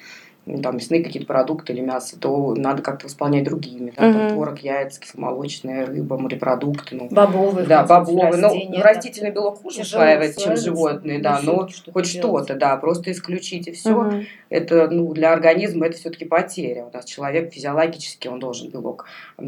[0.49, 3.91] ну, там, мясные какие-то продукты или мясо, то надо как-то восполнять другими.
[3.91, 4.29] Да, там, Мгм.
[4.31, 6.95] творог, яйца, кисломолочная рыба, морепродукты.
[6.95, 7.67] Ну, Бобовые.
[7.67, 8.37] да, бобовые.
[8.37, 12.45] Ну, растительный белок хуже усваивается, чем животные, да, Ну, но что-то хоть делать.
[12.45, 14.25] что-то, да, просто исключить и все Мгм.
[14.49, 16.87] это ну, для организма это все-таки потеря.
[16.93, 19.07] У нас человек физиологически, он должен белок,
[19.39, 19.43] э,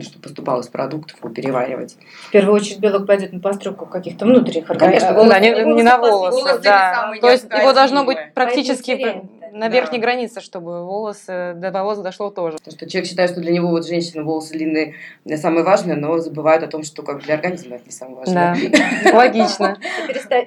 [0.00, 1.96] чтобы поступал из продуктов, его переваривать.
[2.28, 5.16] В первую очередь белок пойдет на постройку каких-то внутренних Конечно, организмов.
[5.16, 7.12] волосы- Да, не, не на волосы волосы, да.
[7.20, 9.74] То есть его должно быть практически на да.
[9.74, 12.58] верхней границе, чтобы волосы до волос дошло тоже.
[12.58, 16.18] Потому что человек считает, что для него вот женщина волосы длинные э, самое важное, но
[16.18, 18.56] забывает о том, что как для организма это не самое важное.
[18.70, 19.78] Да, логично.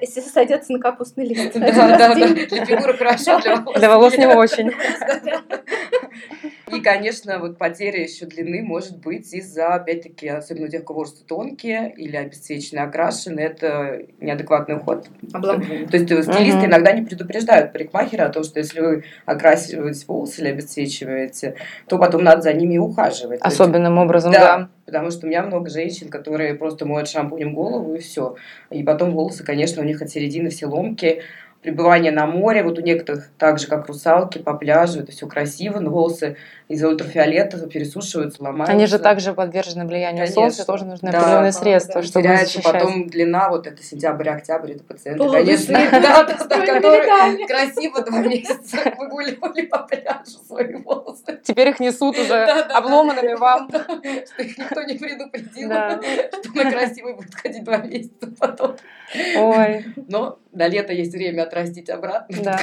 [0.00, 1.52] Если сойдется на капустный лист.
[1.54, 2.14] Да, да, да.
[2.14, 3.78] Для фигуры хорошо, для волос.
[3.78, 4.72] Для волос не очень.
[6.76, 10.98] И, конечно, вот потеря еще длины может быть из-за, опять-таки, особенно у тех, у кого
[11.00, 15.08] волосы тонкие или обесцвеченные, окрашены, это неадекватный уход.
[15.32, 15.86] Обламывание.
[15.86, 16.66] То есть э, стилисты Мгм.
[16.66, 21.56] иногда не предупреждают парикмахера о том, что если вы окрасиваете волосы или обесцвечиваете,
[21.88, 23.40] то потом надо за ними и ухаживать.
[23.42, 24.38] Особенным образом, Да.
[24.40, 24.68] да.
[24.86, 28.36] Потому что у меня много женщин, которые просто моют шампунем голову и все.
[28.70, 31.22] И потом волосы, конечно, у них от середины все ломки,
[31.62, 32.62] пребывание на море.
[32.62, 36.36] Вот у некоторых так же, как русалки, по пляжу, это все красиво, но волосы
[36.68, 38.72] из-за ультрафиолета пересушиваются, ломаются.
[38.72, 40.34] Они же также подвержены влиянию Конечно.
[40.34, 42.72] солнца, тоже нужны да, определенные да, средства, да, чтобы теряется защищать.
[42.72, 46.24] потом длина, вот это сентябрь-октябрь, это пациенты, конечно, да,
[46.66, 51.40] которые красиво два месяца выгуливали по пляжу свои волосы.
[51.42, 53.68] Теперь их несут уже обломанными вам.
[53.70, 58.76] Что их никто не предупредил, что на красивый будет ходить два месяца потом.
[59.36, 59.84] Ой.
[60.08, 62.58] Но до лета есть время отрастить обратно.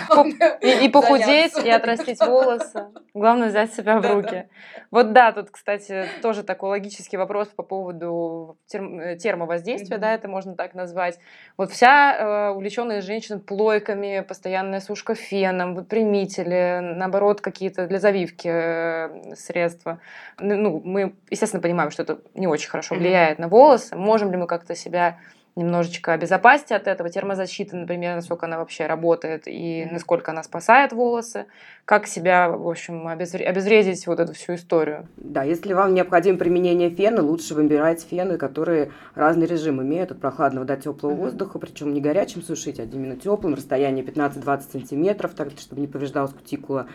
[0.62, 2.86] И похудеть, и отрастить волосы.
[3.14, 4.30] Главное взять себя в руки.
[4.30, 4.46] Да, да.
[4.92, 10.56] Вот да, тут, кстати, тоже такой логический вопрос по поводу э, термовоздействия, да, это можно
[10.56, 11.20] так назвать.
[11.58, 18.50] Вот вся э, увлеченная женщин плойками, постоянная сушка феном, вот примители, наоборот, какие-то для завивки
[18.52, 20.00] э, средства.
[20.40, 23.96] Ну, мы, естественно, понимаем, что это не очень хорошо влияет на волосы.
[23.96, 25.18] Можем ли мы как-то себя
[25.56, 27.10] немножечко обезопасить от этого.
[27.10, 31.46] Термозащита, например, насколько она вообще работает и насколько она спасает волосы.
[31.86, 35.08] Как себя, в общем, обезвредить вот эту всю историю.
[35.18, 40.66] Да, если вам необходимо применение фена, лучше выбирать фены, которые разный режим имеют, от прохладного
[40.66, 45.82] до теплого воздуха, причем не горячим сушить, а именно теплым, расстояние 15-20 сантиметров, так, чтобы
[45.82, 46.88] не повреждалась кутикула.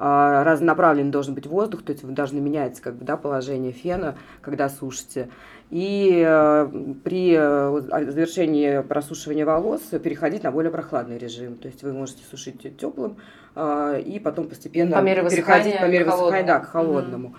[0.00, 4.16] А, разнонаправленный должен быть воздух, то есть вы должны менять как бы, да, положение фена,
[4.42, 5.28] когда сушите.
[5.70, 6.68] И э,
[7.04, 11.56] при э, завершении просушивания волос переходить на более прохладный режим.
[11.56, 13.18] То есть вы можете сушить теплым
[13.54, 17.28] э, и потом постепенно по мере переходить по мере высыхания да, к холодному.
[17.28, 17.36] Угу.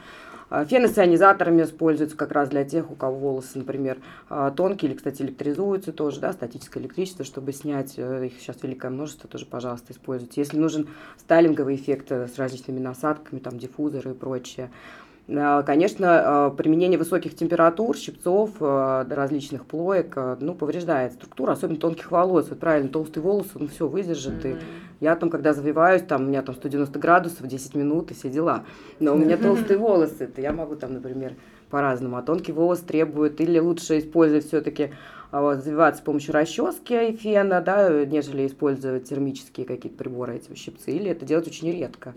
[0.49, 3.97] Фены с ионизаторами используются как раз для тех, у кого волосы, например,
[4.55, 9.45] тонкие или, кстати, электризуются тоже, да, статическое электричество, чтобы снять, их сейчас великое множество, тоже,
[9.45, 10.41] пожалуйста, используйте.
[10.41, 15.08] Если нужен стайлинговый эффект с различными насадками, там, диффузоры и прочее, Э,
[15.65, 22.47] конечно, э, применение высоких температур, щипцов, э, различных плоек, ну, повреждает структуру, особенно тонких волос.
[22.49, 24.43] Вот правильно, толстый волос, он все выдержит.
[24.43, 24.57] Mm-hmm.
[24.99, 28.29] И я там, когда завиваюсь, там у меня там 190 градусов, 10 минут и все
[28.29, 28.65] дела.
[28.99, 31.35] Но у меня толстые волосы, это я могу там, например,
[31.69, 32.17] по-разному.
[32.17, 34.91] А тонкий волос требует, или лучше использовать все-таки
[35.31, 40.91] вот, завиваться с помощью расчески и фена, да, нежели использовать термические какие-то приборы, эти щипцы,
[40.91, 42.13] или это делать очень редко.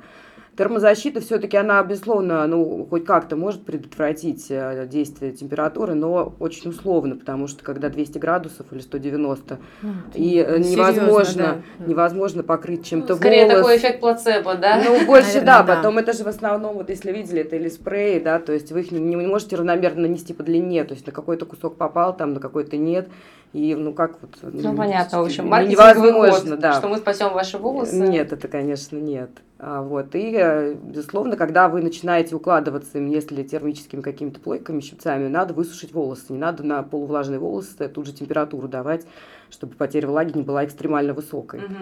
[0.56, 7.16] Термозащита все-таки, она, безусловно, ну, хоть как-то может предотвратить э, действие температуры, но очень условно,
[7.16, 11.84] потому что когда 200 градусов или 190, ну, и э, невозможно, да.
[11.86, 13.62] невозможно покрыть чем-то ну, Скорее волос.
[13.62, 14.82] такой эффект плацебо, да?
[14.84, 17.70] Ну, больше, Наверное, да, да, потом это же в основном, вот если видели, это или
[17.70, 21.06] спреи, да, то есть вы их не, не можете равномерно нанести по длине, то есть
[21.06, 23.08] на какой-то кусок попал, там на какой-то нет,
[23.52, 24.30] и ну как вот...
[24.42, 26.78] Ну, понятно, в общем, маркетинговый ход, да.
[26.78, 27.96] что мы спасем ваши волосы.
[27.96, 29.30] Нет, это, конечно, нет.
[29.58, 30.14] А, вот.
[30.14, 36.32] И, э, безусловно, когда вы начинаете укладываться, если термическими какими-то плойками, щипцами, надо высушить волосы.
[36.32, 39.06] Не надо на полувлажные волосы тут же температуру давать,
[39.50, 41.60] чтобы потеря влаги не была экстремально высокой.
[41.60, 41.74] Угу.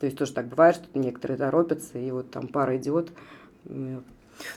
[0.00, 3.10] То есть тоже так бывает, что некоторые торопятся, и вот там пара идет,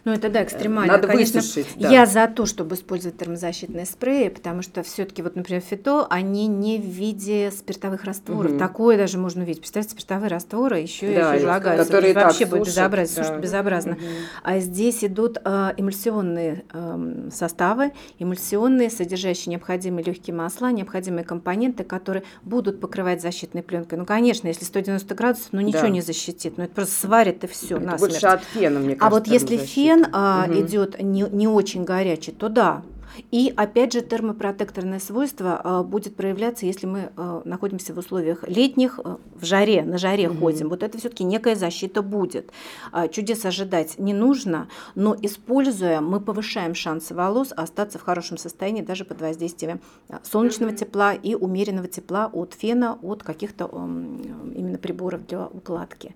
[0.05, 0.93] ну, это да, экстремально.
[0.93, 1.89] Надо Конечно, высушить, да.
[1.89, 6.77] Я за то, чтобы использовать термозащитные спреи, потому что все-таки, вот, например, фито, они не
[6.77, 8.51] в виде спиртовых растворов.
[8.51, 8.59] Угу.
[8.59, 9.61] Такое даже можно увидеть.
[9.61, 11.85] Представьте, спиртовые растворы еще да, и излагаются.
[11.85, 13.23] Которые вообще будет безобразие, да.
[13.23, 13.93] слушай, безобразно.
[13.93, 14.01] Угу.
[14.43, 22.23] А здесь идут э, эмульсионные э, составы, эмульсионные, содержащие необходимые легкие масла, необходимые компоненты, которые
[22.43, 23.97] будут покрывать защитной пленкой.
[23.97, 25.89] Ну, конечно, если 190 градусов, ну ничего да.
[25.89, 26.57] не защитит.
[26.57, 27.77] Ну, это просто сварит и все.
[27.77, 29.07] Это больше от фена, мне кажется.
[29.07, 30.59] А вот если фен а, угу.
[30.59, 32.83] идет не, не очень горячий, то да.
[33.31, 38.99] И опять же термопротекторное свойство а, будет проявляться, если мы а, находимся в условиях летних,
[39.03, 40.39] а, в жаре, на жаре угу.
[40.39, 40.69] ходим.
[40.69, 42.51] Вот это все-таки некая защита будет.
[42.91, 48.81] А, чудес ожидать не нужно, но используя, мы повышаем шансы волос остаться в хорошем состоянии
[48.81, 55.25] даже под воздействием а, солнечного тепла и умеренного тепла от фена, от каких-то именно приборов
[55.27, 56.15] для укладки.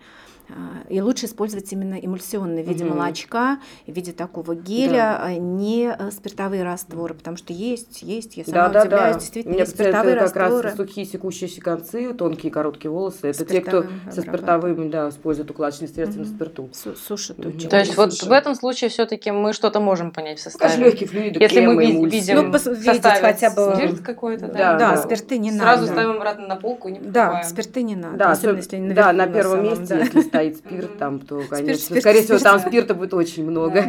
[0.49, 2.95] А, и лучше использовать именно эмульсионные в виде угу.
[2.95, 5.23] молочка, в виде такого геля, да.
[5.23, 9.53] А не э, спиртовые растворы, потому что есть, есть, я сама да, удивляюсь, да, действительно,
[9.53, 10.63] Мне есть спиртовые это как растворы.
[10.69, 15.87] раз сухие секущиеся концы, тонкие короткие волосы, это те, кто со спиртовыми, да, используют укладочные
[15.87, 16.29] средства угу.
[16.29, 16.69] на спирту.
[16.73, 17.49] Сушат угу.
[17.49, 17.69] очень.
[17.69, 20.73] То есть вот в этом случае все-таки мы что-то можем понять в составе.
[20.73, 24.53] Конечно, легкие флюиды, Если мы видим ну, видеть хотя бы спирт какой-то, да?
[24.53, 25.77] Да, да, да, спирты не Сразу надо.
[25.77, 27.41] Сразу ставим обратно на полку и не покупаем.
[27.41, 30.97] Да, спирты не надо, да, особенно если наверху, Да, на первом месте, если стоит спирт,
[30.97, 33.83] там то, конечно, спирт, скорее спирт, всего, там спирта будет очень много.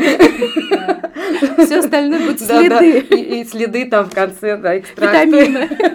[1.59, 3.01] Все остальное будет следы.
[3.01, 5.87] И следы там в конце, да, экстракты.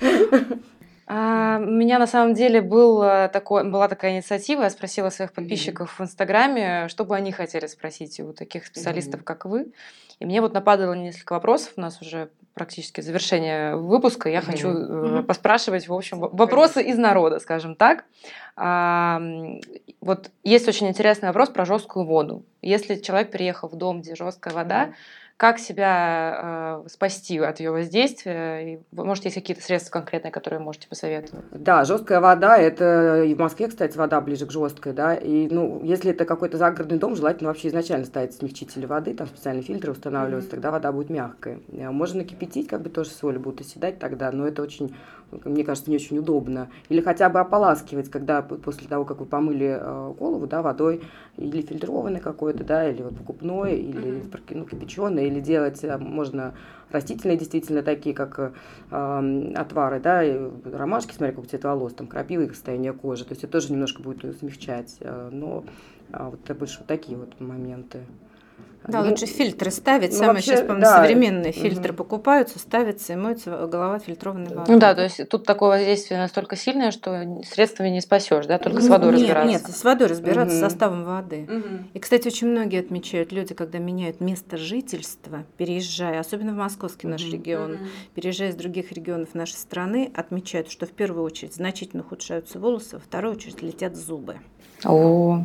[1.08, 5.32] А, у меня на самом деле был э, такой, была такая инициатива, я спросила своих
[5.32, 6.02] подписчиков mm-hmm.
[6.02, 9.24] в Инстаграме, что бы они хотели спросить у таких специалистов, mm-hmm.
[9.24, 9.66] как вы.
[10.18, 14.42] И мне вот нападало несколько вопросов, у нас уже практически завершение выпуска, я mm-hmm.
[14.42, 15.22] хочу mm-hmm.
[15.24, 18.04] поспрашивать, в общем, вопросы из народа, скажем так.
[18.56, 19.20] А,
[20.00, 22.44] вот есть очень интересный вопрос про жесткую воду.
[22.62, 24.94] Если человек переехал в дом, где жесткая вода, mm-hmm
[25.36, 28.74] как себя э, спасти от ее воздействия?
[28.74, 31.44] И, может, есть какие-то средства конкретные, которые можете посоветовать?
[31.50, 35.82] Да, жесткая вода, это и в Москве, кстати, вода ближе к жесткой, да, и, ну,
[35.82, 40.48] если это какой-то загородный дом, желательно вообще изначально ставить смягчители воды, там специальные фильтры устанавливаются,
[40.48, 40.52] mm-hmm.
[40.52, 41.60] тогда вода будет мягкая.
[41.68, 44.94] Э, можно кипятить, как бы тоже соль будет оседать тогда, но это очень
[45.44, 46.70] мне кажется, не очень удобно.
[46.88, 51.02] Или хотя бы ополаскивать, когда после того, как вы помыли э, голову, да, водой,
[51.36, 56.54] или фильтрованной какой-то, да, или вот покупной, или ну, кипяченой, или делать э, можно
[56.90, 58.52] растительные действительно такие, как
[58.90, 63.24] э, отвары, да, и ромашки, смотри, какой цвет волос, там крапива и состояние кожи.
[63.24, 64.96] То есть это тоже немножко будет смягчать.
[65.00, 65.64] Э, но
[66.12, 68.00] э, вот это больше вот такие вот моменты.
[68.88, 70.12] Да, ну, лучше фильтры ставить.
[70.12, 70.96] Ну, Самые вообще, сейчас, по да.
[70.96, 71.98] современные фильтры угу.
[71.98, 74.74] покупаются, ставятся и моется голова фильтрованной водой.
[74.74, 78.80] Ну да, то есть тут такое воздействие настолько сильное, что средствами не спасешь, да, только
[78.80, 79.50] с водой нет, разбираться.
[79.50, 80.64] Нет, с водой разбираться, угу.
[80.64, 81.48] составом воды.
[81.48, 81.88] Угу.
[81.94, 87.12] И, кстати, очень многие отмечают, люди, когда меняют место жительства, переезжая, особенно в московский угу.
[87.12, 87.84] наш регион, угу.
[88.14, 93.00] переезжая из других регионов нашей страны, отмечают, что в первую очередь значительно ухудшаются волосы, во
[93.00, 94.36] вторую очередь летят зубы.
[94.84, 95.44] О.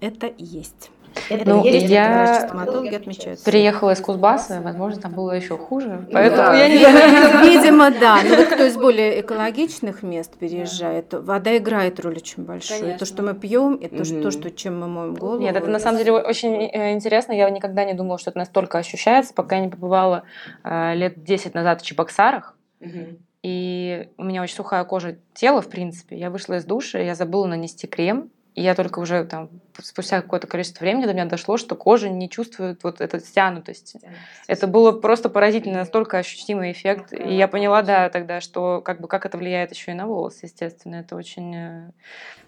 [0.00, 0.90] Это есть.
[1.28, 3.42] Это ну, есть, я стоматологи отмечают.
[3.42, 6.54] Приехала из Кузбасса, возможно, там было еще хуже, поэтому да.
[6.54, 7.44] я не знаю.
[7.50, 8.18] Видимо, да.
[8.22, 12.80] Но вот кто из более экологичных мест переезжает, вода играет роль очень большую.
[12.80, 12.98] Конечно.
[12.98, 15.40] То, что мы пьем, и то, что, то, что чем мы моем голову.
[15.40, 17.32] Нет, это на самом деле очень э, интересно.
[17.32, 20.24] Я никогда не думала, что это настолько ощущается, пока я не побывала
[20.64, 22.54] э, лет 10 назад в Чебоксарах.
[23.42, 26.16] И у меня очень сухая кожа тела, в принципе.
[26.16, 29.50] Я вышла из душа, я забыла нанести крем, и я только уже там
[29.82, 34.00] спустя какое-то количество времени до меня дошло, что кожа не чувствует вот этой стянутости.
[34.46, 37.12] Это было просто поразительно, настолько ощутимый эффект.
[37.12, 40.46] И я поняла, да, тогда, что как бы как это влияет еще и на волосы,
[40.46, 40.96] естественно.
[40.96, 41.90] Это очень э,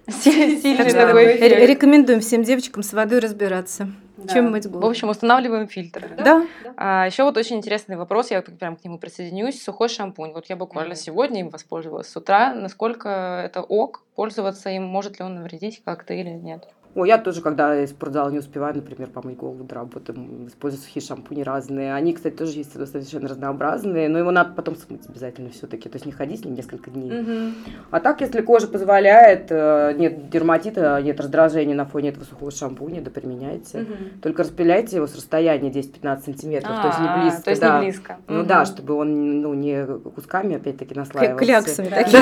[0.10, 1.68] сильный такой эффект.
[1.68, 3.88] Рекомендуем всем девочкам с водой разбираться.
[4.16, 4.34] Да.
[4.34, 4.86] Чем мыть голову?
[4.86, 6.10] В общем, устанавливаем фильтр.
[6.16, 6.24] Да.
[6.24, 6.46] да.
[6.76, 9.62] А, еще вот очень интересный вопрос, я прям к нему присоединюсь.
[9.62, 10.32] Сухой шампунь.
[10.32, 10.96] Вот я буквально mm-hmm.
[10.96, 12.52] сегодня им воспользовалась с утра.
[12.54, 14.84] Насколько это ок пользоваться им?
[14.84, 16.68] Может ли он навредить как-то или нет?
[16.94, 20.12] Ой, я тоже, когда из спортзала не успеваю, например, помыть голову до работы,
[20.48, 21.94] использую сухие шампуни разные.
[21.94, 26.06] Они, кстати, тоже есть совершенно разнообразные, но его надо потом смыть обязательно все-таки, то есть
[26.06, 27.20] не ходить с ним несколько дней.
[27.20, 27.54] Угу.
[27.92, 33.00] А так, если кожа позволяет, э, нет дерматита, нет раздражения на фоне этого сухого шампуня,
[33.00, 33.82] да применяйте.
[33.82, 33.94] Угу.
[34.22, 37.42] Только распыляйте его с расстояния 10-15 сантиметров, а, то есть не близко.
[37.42, 37.78] То есть да.
[37.78, 38.16] не близко.
[38.26, 38.48] Ну угу.
[38.48, 41.44] да, чтобы он ну, не кусками опять-таки наслаивался.
[41.44, 42.20] Кляксами такими.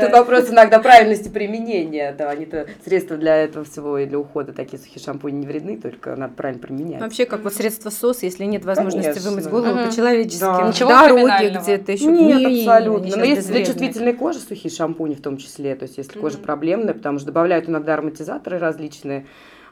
[0.00, 4.78] Тут вопрос иногда правильности применения, да, они-то средства для этого всего и для ухода такие
[4.78, 7.00] сухие шампуни не вредны, только надо правильно применять.
[7.00, 9.30] Вообще, как вот средство СОС, если нет возможности Конечно.
[9.30, 9.88] вымыть голову угу.
[9.88, 10.68] по-человечески, да.
[10.68, 12.06] Ничего дороге где-то еще.
[12.06, 13.16] Нет, не, абсолютно.
[13.16, 16.94] Но есть для чувствительной кожи сухие шампуни в том числе, то есть если кожа проблемная,
[16.94, 19.26] потому что добавляют иногда ароматизаторы различные,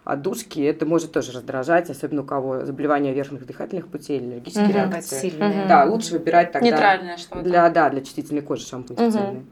[0.05, 4.75] отдушки, это может тоже раздражать, особенно у кого заболевания верхних дыхательных путей, аллергические угу.
[4.75, 5.15] реакции.
[5.17, 5.67] Сильные.
[5.69, 6.69] Да, лучше выбирать тогда...
[6.69, 7.43] Нейтральное что-то.
[7.43, 9.11] Для, да, для чувствительной кожи шампунь угу.
[9.11, 9.47] специальный.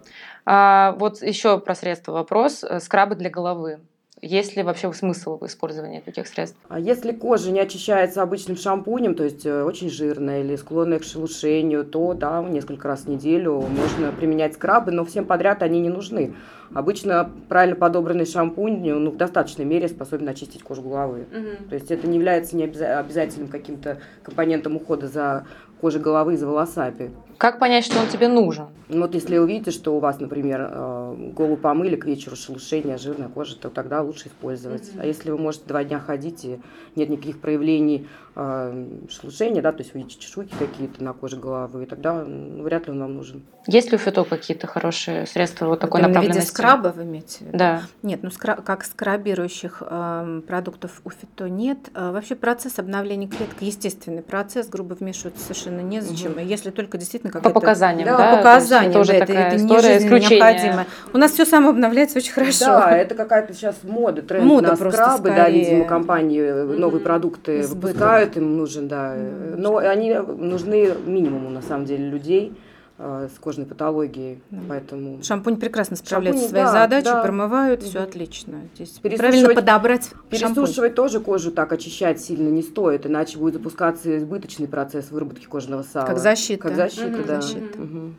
[0.44, 2.64] А, вот еще про средства вопрос.
[2.64, 3.80] Э, скрабы для головы.
[4.22, 6.58] Есть ли вообще смысл в использовании таких средств?
[6.68, 11.04] А если кожа не очищается обычным шампунем, то есть э, очень жирная или склонная к
[11.04, 15.88] шелушению, то да, несколько раз в неделю можно применять скрабы, но всем подряд они не
[15.88, 16.34] нужны.
[16.74, 21.20] Обычно правильно подобранный шампунь ну, в достаточной мере способен очистить кожу головы.
[21.20, 21.70] Угу.
[21.70, 25.46] То есть это не является не обязательным каким-то компонентом ухода за
[25.80, 27.10] кожей головы и за волосами.
[27.40, 28.66] Как понять, что он тебе нужен?
[28.90, 33.28] Ну, вот если увидите, что у вас, например, э, голову помыли к вечеру, шелушение, жирная
[33.28, 34.82] кожа, то тогда лучше использовать.
[34.82, 35.00] Mm-hmm.
[35.00, 36.60] А если вы можете два дня ходить и
[36.96, 42.24] нет никаких проявлений э, шелушения, да, то есть видите чешуйки какие-то на коже головы, тогда
[42.24, 43.42] ну, вряд ли он вам нужен.
[43.66, 46.40] Есть ли у фито какие-то хорошие средства вот такой вот направленности?
[46.40, 47.58] В виде скраба вы имеете в виду?
[47.58, 47.82] Да.
[48.02, 51.78] Нет, ну скраб, как скрабирующих э, продуктов у фито нет.
[51.94, 56.32] Э, вообще процесс обновления клеток, естественный процесс, грубо вмешиваться совершенно незачем.
[56.32, 56.40] Угу.
[56.40, 58.16] Если только действительно как По показаниям, да?
[58.16, 58.30] да?
[58.30, 60.86] По показаниям, тоже да, это, это не необходимо.
[61.12, 62.66] У нас все самообновляется очень хорошо.
[62.66, 66.78] Да, это какая-то сейчас мода, тренд мода на скрабы, да, видимо, компании mm-hmm.
[66.78, 67.82] новые продукты Избыток.
[67.82, 69.14] выпускают, им нужен, да.
[69.14, 69.56] Mm-hmm.
[69.56, 72.69] Но они нужны минимуму, на самом деле, людей э,
[73.00, 74.58] с кожной патологией, да.
[74.68, 75.22] поэтому...
[75.22, 77.22] Шампунь прекрасно справляется со своей да, задачей, да.
[77.22, 78.60] промывают, все отлично.
[78.74, 80.94] Здесь правильно подобрать Пересушивать шампунь.
[80.94, 86.06] тоже кожу так очищать сильно не стоит, иначе будет запускаться избыточный процесс выработки кожного сала.
[86.06, 86.62] Как защита.
[86.68, 87.40] Как защита, угу, да.
[87.40, 87.80] Защита.
[87.80, 88.12] Угу.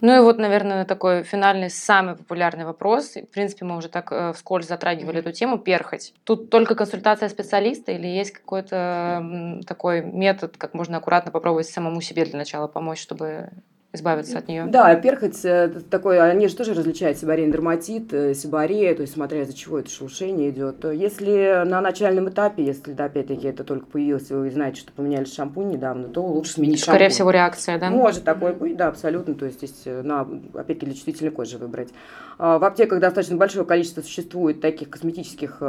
[0.00, 3.14] Ну и вот, наверное, такой финальный, самый популярный вопрос.
[3.14, 5.58] В принципе, мы уже так э, вскользь затрагивали эту тему.
[5.58, 6.12] Перхоть.
[6.24, 12.26] Тут только консультация специалиста или есть какой-то такой метод, как можно аккуратно попробовать самому себе
[12.26, 13.48] для начала помочь, чтобы
[13.94, 14.66] избавиться от нее.
[14.66, 19.42] Да, перхоть э, такой, они же тоже различают сибарейный дерматит, э, сибарея, то есть смотря
[19.42, 20.84] из-за чего это шелушение идет.
[20.84, 25.24] Если на начальном этапе, если, да, опять-таки, это только появилось, и вы знаете, что поменяли
[25.24, 27.14] шампунь недавно, то лучше сменить Скорее шампунь.
[27.14, 27.90] всего, реакция, да?
[27.90, 29.34] Может такое быть, да, абсолютно.
[29.34, 31.90] То есть здесь, э, на, опять-таки, для чувствительной кожи выбрать.
[32.36, 35.62] А, в аптеках достаточно большое количество существует таких косметических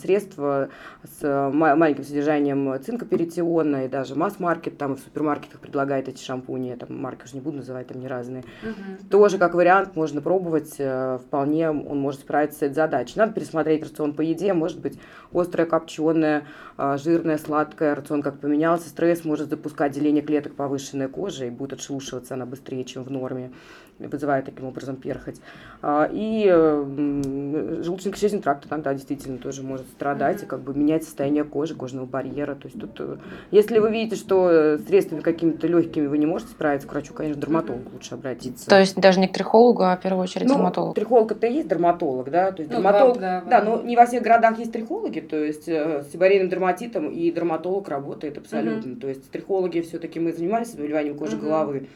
[0.00, 6.22] средств с маленьким содержанием цинка перитиона, и даже масс-маркет, там и в супермаркетах предлагает эти
[6.22, 8.44] шампуни, там марки уже не буду называть, там не разные.
[8.62, 9.08] Угу.
[9.10, 13.14] Тоже как вариант можно пробовать, э, вполне он может справиться с этой задачей.
[13.16, 14.98] Надо пересмотреть рацион по еде, может быть
[15.32, 16.44] острая, копченая,
[16.76, 21.74] э, жирная, сладкая, рацион как поменялся, стресс может запускать деление клеток повышенной кожи и будет
[21.74, 23.52] отшелушиваться она быстрее, чем в норме
[23.98, 25.36] вызывает таким образом перхоть.
[25.82, 30.44] А, и желудочно-кишечный тракт иногда действительно тоже может страдать mm-hmm.
[30.44, 32.54] и как бы менять состояние кожи, кожного барьера.
[32.54, 33.16] То есть тут, э,
[33.50, 37.82] если вы видите, что средствами какими-то легкими вы не можете справиться, к врачу, конечно, дерматолог
[37.82, 37.92] mm-hmm.
[37.92, 38.68] лучше обратиться.
[38.68, 40.94] То есть даже не к трихологу, а в первую очередь ну, дерматолог.
[40.94, 43.96] Трихолог это и есть дерматолог, да, то есть ну, дерматолог, да, да, да, но не
[43.96, 48.90] во всех городах есть трихологи, то есть э, с сибарейным дерматитом и дерматолог работает абсолютно.
[48.90, 49.00] Mm-hmm.
[49.00, 51.40] То есть трихологи все-таки мы занимались заболеванием кожи mm-hmm.
[51.40, 51.88] головы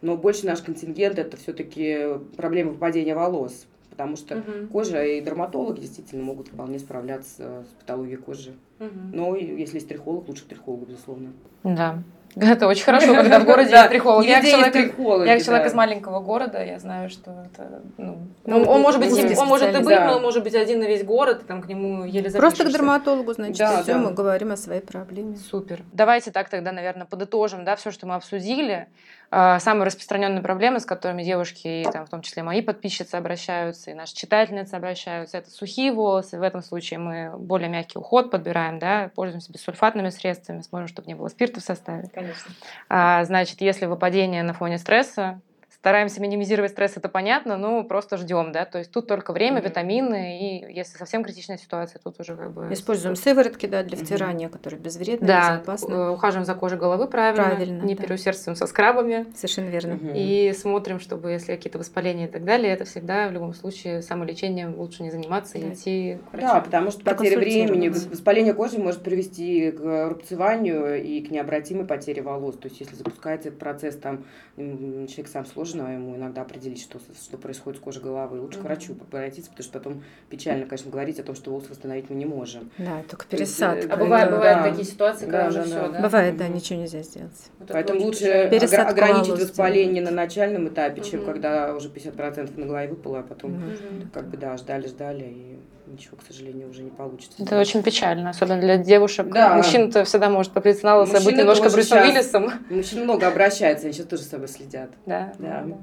[0.00, 4.68] но больше наш контингент это все-таки проблема выпадения волос, потому что угу.
[4.72, 8.54] кожа и дерматологи действительно могут вполне справляться с патологией кожи.
[8.80, 8.88] Угу.
[9.12, 11.32] Но если есть трихолог, лучше трихолог, безусловно.
[11.64, 12.02] Да.
[12.36, 14.24] Это очень хорошо, когда в городе есть трихолог.
[14.24, 14.94] Я человек,
[15.26, 19.48] я человек из маленького города, я знаю, что это, ну, ну он может быть, он
[19.48, 22.30] может и быть, но он может быть один на весь город, там к нему еле
[22.30, 25.36] Просто к дерматологу, значит, да, все, мы говорим о своей проблеме.
[25.36, 25.82] Супер.
[25.92, 28.88] Давайте так тогда, наверное, подытожим, да, все, что мы обсудили.
[29.30, 33.90] А, самые распространенные проблемы, с которыми девушки, и там, в том числе мои подписчицы обращаются,
[33.90, 36.38] и наши читательницы обращаются, это сухие волосы.
[36.38, 41.14] В этом случае мы более мягкий уход подбираем, да, пользуемся бессульфатными средствами, смотрим, чтобы не
[41.14, 42.08] было спирта в составе.
[42.18, 42.52] Конечно.
[42.88, 45.40] А, значит, если выпадение на фоне стресса,
[45.80, 49.64] стараемся минимизировать стресс, это понятно, но просто ждем, да, то есть тут только время, mm-hmm.
[49.64, 52.72] витамины, и если совсем критичная ситуация, тут уже как бы...
[52.72, 54.52] Используем сыворотки, да, для втирания, mm-hmm.
[54.52, 55.92] которые безвредны, да, безопасны.
[55.94, 58.02] Э, ухаживаем за кожей головы правильно, правильно не да.
[58.02, 59.26] переусердствуем со скрабами.
[59.36, 59.92] Совершенно верно.
[59.92, 60.12] Mm-hmm.
[60.16, 64.76] И смотрим, чтобы если какие-то воспаления и так далее, это всегда в любом случае самолечением
[64.76, 66.48] лучше не заниматься и идти к врачу.
[66.48, 72.20] Да, потому что потеря времени, воспаление кожи может привести к рубцеванию и к необратимой потере
[72.22, 74.24] волос, то есть если запускается этот процесс, там
[74.56, 78.40] человек сам сложно сложно ему иногда определить, что, что происходит с кожей головы.
[78.40, 78.62] Лучше mm-hmm.
[78.62, 82.16] к врачу обратиться, потому что потом печально, конечно, говорить о том, что волосы восстановить мы
[82.16, 82.70] не можем.
[82.78, 83.82] Да, только пересадка.
[83.82, 84.70] Есть, а бывает, бывают да.
[84.70, 86.00] такие ситуации, когда да, уже да, все, да?
[86.00, 87.50] Бывает, да, ничего нельзя сделать.
[87.58, 91.26] Вот Поэтому лучше огр- ограничить воспаление на начальном этапе, чем mm-hmm.
[91.26, 94.10] когда уже 50% на голове выпало, а потом mm-hmm.
[94.12, 95.58] как бы, да, ждали-ждали и
[95.92, 97.42] ничего, к сожалению, уже не получится.
[97.42, 99.28] Это очень печально, особенно для девушек.
[99.28, 99.54] Да.
[99.54, 102.52] Мужчина-то всегда может на лысо, быть немножко Брюсом Уиллисом.
[102.70, 104.90] Мужчины много обращаются, они сейчас тоже с собой следят.
[105.06, 105.32] Да.
[105.38, 105.64] да.
[105.66, 105.76] да.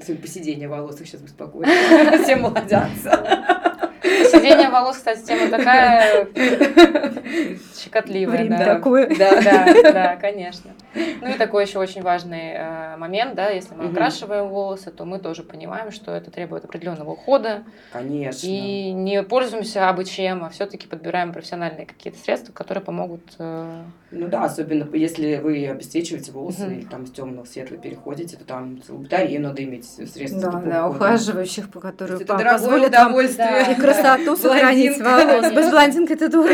[0.00, 1.66] Особенно посидение волос их сейчас беспокоит.
[2.22, 3.24] Все молодятся.
[4.02, 6.26] Сидение волос, кстати, тема такая
[7.82, 8.38] щекотливая.
[8.38, 8.64] Время да.
[8.64, 9.08] такое.
[9.16, 10.70] Да, да, да, конечно.
[10.94, 13.92] Ну и такой еще очень важный э, момент, да, если мы угу.
[13.92, 17.64] окрашиваем волосы, то мы тоже понимаем, что это требует определенного ухода.
[17.92, 18.46] Конечно.
[18.46, 23.22] И не пользуемся абы чем, а все-таки подбираем профессиональные какие-то средства, которые помогут.
[23.38, 23.82] Э...
[24.10, 26.72] Ну да, особенно если вы обесцвечиваете волосы угу.
[26.72, 30.52] или там с темного в светлый переходите, то там батарею надо иметь средства.
[30.52, 35.52] Да, да, ухаживающих, по которым это позволит вам и красоту сохранить волос.
[35.52, 36.52] Без блондинки это дорого.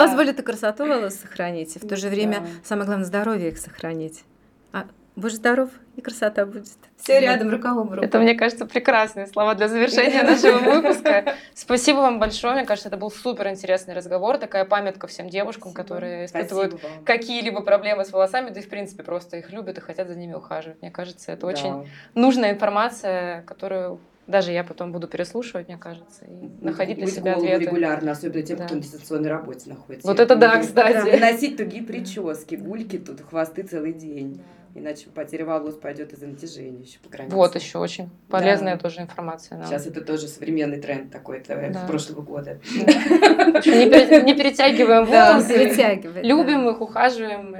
[0.00, 4.24] Позволит и красоту волос сохранить, и в то же время самое главное здоровье их сохранить.
[4.72, 6.68] А будешь здоров, и красота будет.
[6.96, 8.02] Все рядом, рука об руку.
[8.02, 11.34] Это, мне кажется, прекрасные слова для завершения нашего выпуска.
[11.54, 12.54] Спасибо вам большое.
[12.54, 14.38] Мне кажется, это был супер интересный разговор.
[14.38, 19.36] Такая памятка всем девушкам, которые испытывают какие-либо проблемы с волосами, да и, в принципе, просто
[19.36, 20.80] их любят и хотят за ними ухаживать.
[20.80, 26.64] Мне кажется, это очень нужная информация, которую даже я потом буду переслушивать, мне кажется, и
[26.64, 27.64] находить для себя ответы.
[27.64, 28.64] регулярно, особенно тем, да.
[28.66, 30.06] кто на дистанционной работе находится.
[30.06, 31.18] Вот это да, кстати.
[31.18, 31.18] Да.
[31.18, 34.40] Носить тугие прически, бульки тут, хвосты целый день.
[34.72, 37.34] Иначе потеря волос пойдет из-за натяжения еще по границе.
[37.34, 38.80] Вот еще очень полезная да.
[38.80, 39.58] тоже информация.
[39.58, 39.66] Нам.
[39.66, 41.86] Сейчас это тоже современный тренд такой, это да.
[41.88, 42.60] прошлого года.
[42.72, 46.22] Не перетягиваем волосы.
[46.22, 47.50] Любим их, ухаживаем,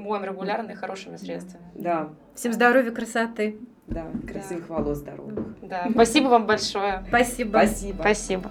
[0.00, 1.64] моем регулярно и хорошими средствами.
[1.74, 2.10] Да.
[2.36, 3.58] Всем здоровья, красоты.
[3.86, 5.34] Да, красивых волос, здоровых.
[5.62, 7.04] Да, спасибо вам большое.
[7.08, 7.50] Спасибо.
[7.50, 8.00] Спасибо.
[8.00, 8.50] Спасибо.